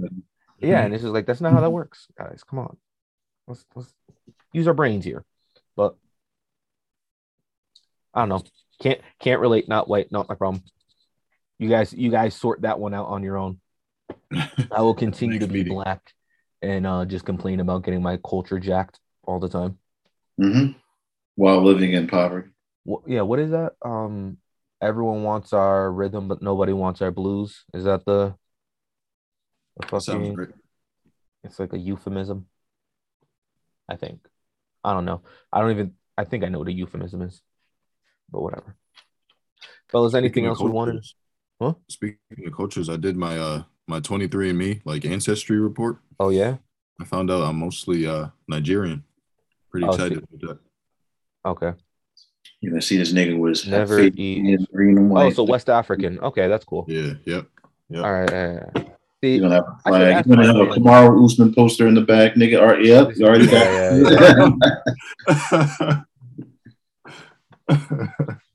[0.58, 2.42] Yeah, and it's just like that's not how that works, guys.
[2.48, 2.76] Come on,
[3.46, 3.92] let's let's
[4.52, 5.24] use our brains here.
[5.76, 5.96] But
[8.14, 8.42] I don't know.
[8.80, 9.68] Can't can't relate.
[9.68, 10.10] Not white.
[10.10, 10.62] Not my problem.
[11.58, 13.60] You guys, you guys sort that one out on your own.
[14.70, 15.74] I will continue to be meeting.
[15.74, 16.12] black
[16.62, 19.78] and uh, just complain about getting my culture jacked all the time.
[20.38, 20.72] hmm
[21.34, 22.50] While living in poverty.
[22.88, 23.72] Wh- yeah, what is that?
[23.84, 24.38] Um,
[24.82, 27.64] everyone wants our rhythm, but nobody wants our blues.
[27.74, 28.34] Is that the?
[29.80, 30.50] the Sounds fucking- great.
[31.44, 32.46] It's like a euphemism.
[33.88, 34.18] I think.
[34.82, 35.22] I don't know.
[35.52, 35.92] I don't even.
[36.18, 37.40] I think I know what a euphemism is,
[38.30, 38.74] but whatever.
[39.88, 41.04] Fellas, anything else we wanted?
[41.60, 41.84] Cultures- Huh?
[41.88, 45.98] Speaking of cultures, I did my uh my 23andMe like ancestry report.
[46.20, 46.56] Oh yeah.
[47.00, 49.04] I found out I'm mostly uh Nigerian.
[49.70, 50.58] Pretty Oh, excited with that.
[51.44, 51.72] Okay.
[52.60, 55.26] You're gonna see this nigga was Never face eat- green and white.
[55.26, 56.18] Oh, so West African.
[56.20, 56.84] Okay, that's cool.
[56.88, 57.46] Yeah, yep.
[57.90, 58.04] Yep.
[58.04, 58.30] All right.
[58.30, 58.82] yeah, yeah.
[59.22, 60.26] See, You're gonna have a I flag.
[60.26, 60.78] You're gonna have a man.
[60.78, 62.60] Kamaru Usman poster in the back, nigga.
[62.60, 63.66] All right, yep, you already got.
[65.28, 66.02] Yeah,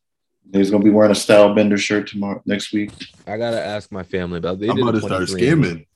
[0.53, 2.91] He's gonna be wearing a Stylebender shirt tomorrow next week.
[3.26, 4.60] I gotta ask my family about.
[4.60, 5.88] They I'm did about to start scamming.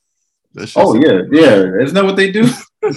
[0.53, 1.82] That shit's- Oh yeah, yeah.
[1.82, 2.48] Isn't that what they do?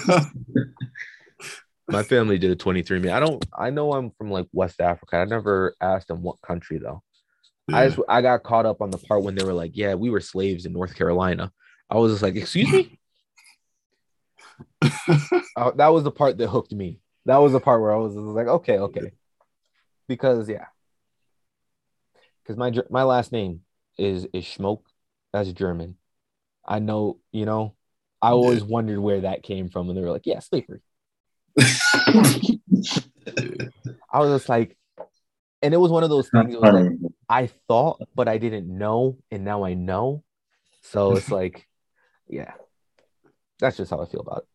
[1.91, 3.09] My family did a 23 me.
[3.09, 3.45] I don't.
[3.59, 5.17] I know I'm from like West Africa.
[5.17, 7.03] I never asked them what country though.
[7.73, 10.11] I just I got caught up on the part when they were like, "Yeah, we
[10.11, 11.51] were slaves in North Carolina."
[11.91, 12.99] I was just like, "Excuse me."
[15.57, 17.01] Uh, that was the part that hooked me.
[17.27, 19.13] That was the part where I was, I was like, "Okay, okay,"
[20.07, 20.67] because yeah,
[22.49, 23.61] because my my last name
[23.99, 24.85] is is Schmoke.
[25.33, 25.97] That's German.
[26.67, 27.75] I know, you know.
[28.21, 30.81] I always wondered where that came from, and they were like, "Yeah, slavery."
[34.11, 34.77] I was just like,
[35.63, 36.55] and it was one of those things.
[36.55, 36.89] Like,
[37.29, 40.25] I thought, but I didn't know, and now I know.
[40.81, 41.69] So it's like,
[42.29, 42.55] yeah,
[43.61, 44.49] that's just how I feel about it.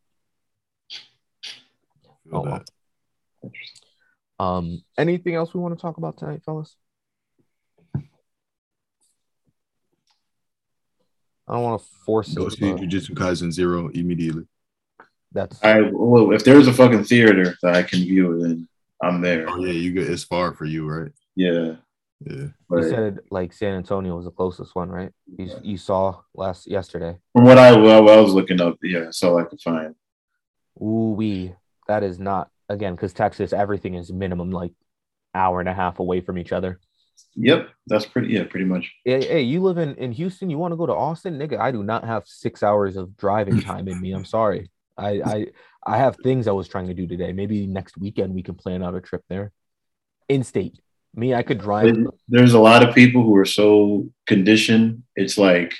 [2.28, 2.64] Feel Oh, well.
[4.40, 6.76] Um, anything else we want to talk about tonight, fellas?
[11.46, 12.52] I don't want to force Go it.
[12.52, 14.46] see but Jujutsu Kaisen Zero immediately.
[15.32, 18.68] That's I well, if there's a fucking theater that I can view it in,
[19.02, 19.48] I'm there.
[19.48, 21.12] Oh yeah, you get it's far for you, right?
[21.36, 21.76] Yeah.
[22.24, 22.32] Yeah.
[22.34, 25.10] You But said like San Antonio was the closest one, right?
[25.36, 27.18] You, you saw last yesterday.
[27.34, 29.94] from what I, what I was looking up, yeah, that's all I could find.
[30.80, 31.54] Ooh wee.
[31.88, 34.72] That is not again because Texas, everything is minimum like
[35.34, 36.80] hour and a half away from each other.
[37.36, 38.28] Yep, that's pretty.
[38.32, 38.92] Yeah, pretty much.
[39.04, 41.38] Hey, hey, you live in, in Houston, you want to go to Austin?
[41.38, 44.12] Nigga, I do not have six hours of driving time in me.
[44.12, 44.70] I'm sorry.
[44.96, 45.46] I I
[45.86, 47.32] I have things I was trying to do today.
[47.32, 49.52] Maybe next weekend we can plan out a trip there.
[50.28, 50.78] In state.
[51.16, 51.96] Me, I could drive.
[52.28, 55.04] There's a lot of people who are so conditioned.
[55.14, 55.72] It's like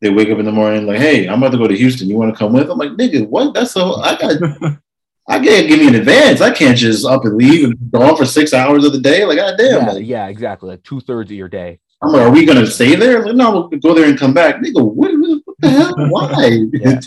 [0.00, 2.08] they wake up in the morning like, "Hey, I'm about to go to Houston.
[2.08, 3.54] You want to come with?" I'm like, "Nigga, what?
[3.54, 4.78] That's so I got.
[5.30, 6.40] I can't give me an advance.
[6.40, 9.24] I can't just up and leave and go on for six hours of the day.
[9.24, 9.82] Like, goddamn.
[9.86, 10.70] Yeah, Like, yeah, exactly.
[10.70, 11.78] Like two thirds of your day.
[12.02, 13.24] I'm like, are we gonna stay there?
[13.24, 14.56] Like, no, we'll go there and come back.
[14.56, 15.94] Nigga, what, what the hell?
[16.10, 16.60] Why?
[16.72, 17.00] Yeah.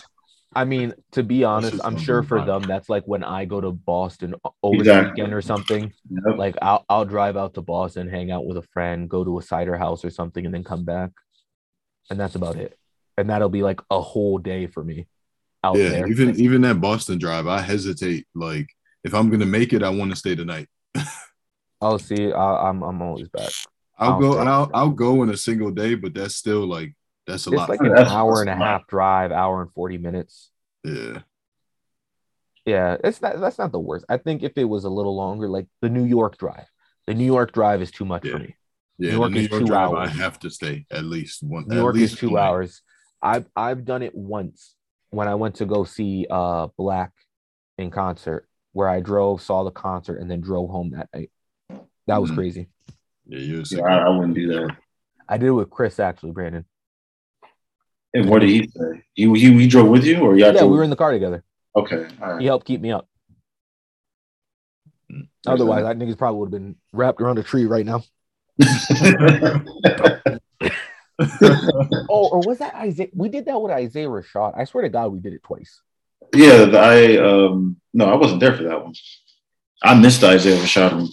[0.55, 3.59] I mean, to be honest, I'm sure for about them that's like when I go
[3.59, 5.03] to Boston over Exactly.
[5.03, 5.91] the weekend or something.
[6.11, 6.37] Yep.
[6.37, 9.41] Like I'll I'll drive out to Boston, hang out with a friend, go to a
[9.41, 11.09] cider house or something, and then come back.
[12.11, 12.77] And that's about it.
[13.17, 15.07] And that'll be like a whole day for me
[15.63, 16.07] out yeah, there.
[16.07, 18.27] even even that Boston drive, I hesitate.
[18.35, 18.67] Like,
[19.03, 20.67] if I'm gonna make it, I want to stay tonight.
[20.95, 21.07] night.
[21.81, 22.31] I'll oh, see.
[22.31, 23.49] I, I'm I'm always back.
[23.97, 24.37] I'll I'll go.
[24.39, 26.95] I'll I'll go in a single day, but that's still like
[27.27, 27.69] that's a It's lot.
[27.69, 28.65] like an That's- hour and a a lot.
[28.67, 30.51] half drive, hour and 40 minutes.
[30.83, 31.19] yeah,
[32.65, 34.05] Yeah, it's not that's not the worst.
[34.09, 36.65] I think if it was a little longer, like the New York drive.
[37.07, 38.31] The New York drive is too much Yeah.
[38.33, 38.55] for me.
[38.97, 39.11] yeah.
[39.11, 41.65] New York New is York two drive, I have to stay at least one.
[41.67, 42.41] New at York least is two night.
[42.41, 42.81] hours.
[43.21, 44.75] I've I've done it once
[45.13, 47.11] when I went to go see uh Black
[47.77, 51.29] in concert, where I drove, saw the concert, and then drove home that night.
[52.07, 52.35] That was Mhm.
[52.35, 52.67] crazy.
[53.27, 54.75] Yeah, you're Yeah, I, I wouldn't do that.
[55.29, 56.65] I did it with Chris actually, Brandon.
[58.13, 59.03] And what did he say?
[59.13, 60.71] He he, he drove with you, or y'all Yeah, drove?
[60.71, 61.43] we were in the car together.
[61.75, 63.07] okay, all He helped keep me up.
[65.45, 68.03] Otherwise, that niggas probably would have been wrapped around a tree right now.
[72.09, 73.09] Oh, or was that Isaiah?
[73.13, 74.57] We did that with Isaiah Rashad.
[74.57, 75.81] I swear to God, we did it twice.
[76.33, 78.93] yeah, I um no, I wasn't there for that one.
[79.81, 81.09] I missed Isaiah Rashad.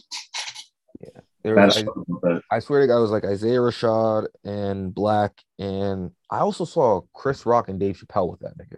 [1.43, 5.33] There That's was, I, I swear to God, it was like Isaiah Rashad and Black,
[5.59, 8.77] and I also saw Chris Rock and Dave Chappelle with that nigga.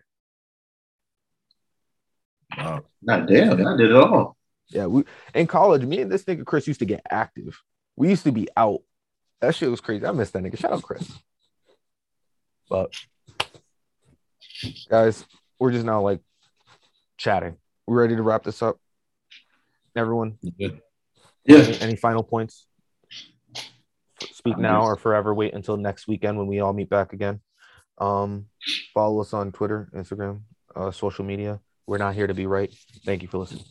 [2.57, 2.85] Wow.
[3.03, 4.37] not damn, I did it all.
[4.69, 5.05] Yeah, we
[5.35, 7.61] in college, me and this nigga Chris used to get active.
[7.97, 8.83] We used to be out.
[9.43, 10.07] That shit was crazy.
[10.07, 10.57] I miss that nigga.
[10.57, 11.11] Shout out Chris.
[12.71, 12.93] But
[14.89, 15.27] guys,
[15.59, 16.21] we're just now like
[17.19, 17.57] chatting.
[17.87, 18.79] We ready to wrap this up?
[19.97, 20.69] Everyone, Yeah.
[21.45, 22.69] Yeah, any, any final points?
[24.33, 27.41] Speak now or forever wait until next weekend when we all meet back again.
[27.99, 28.47] Um,
[28.95, 30.43] follow us on Twitter, Instagram,
[30.77, 31.61] uh, social media.
[31.89, 32.73] We're not here to be right.
[33.05, 33.65] Thank you for listening.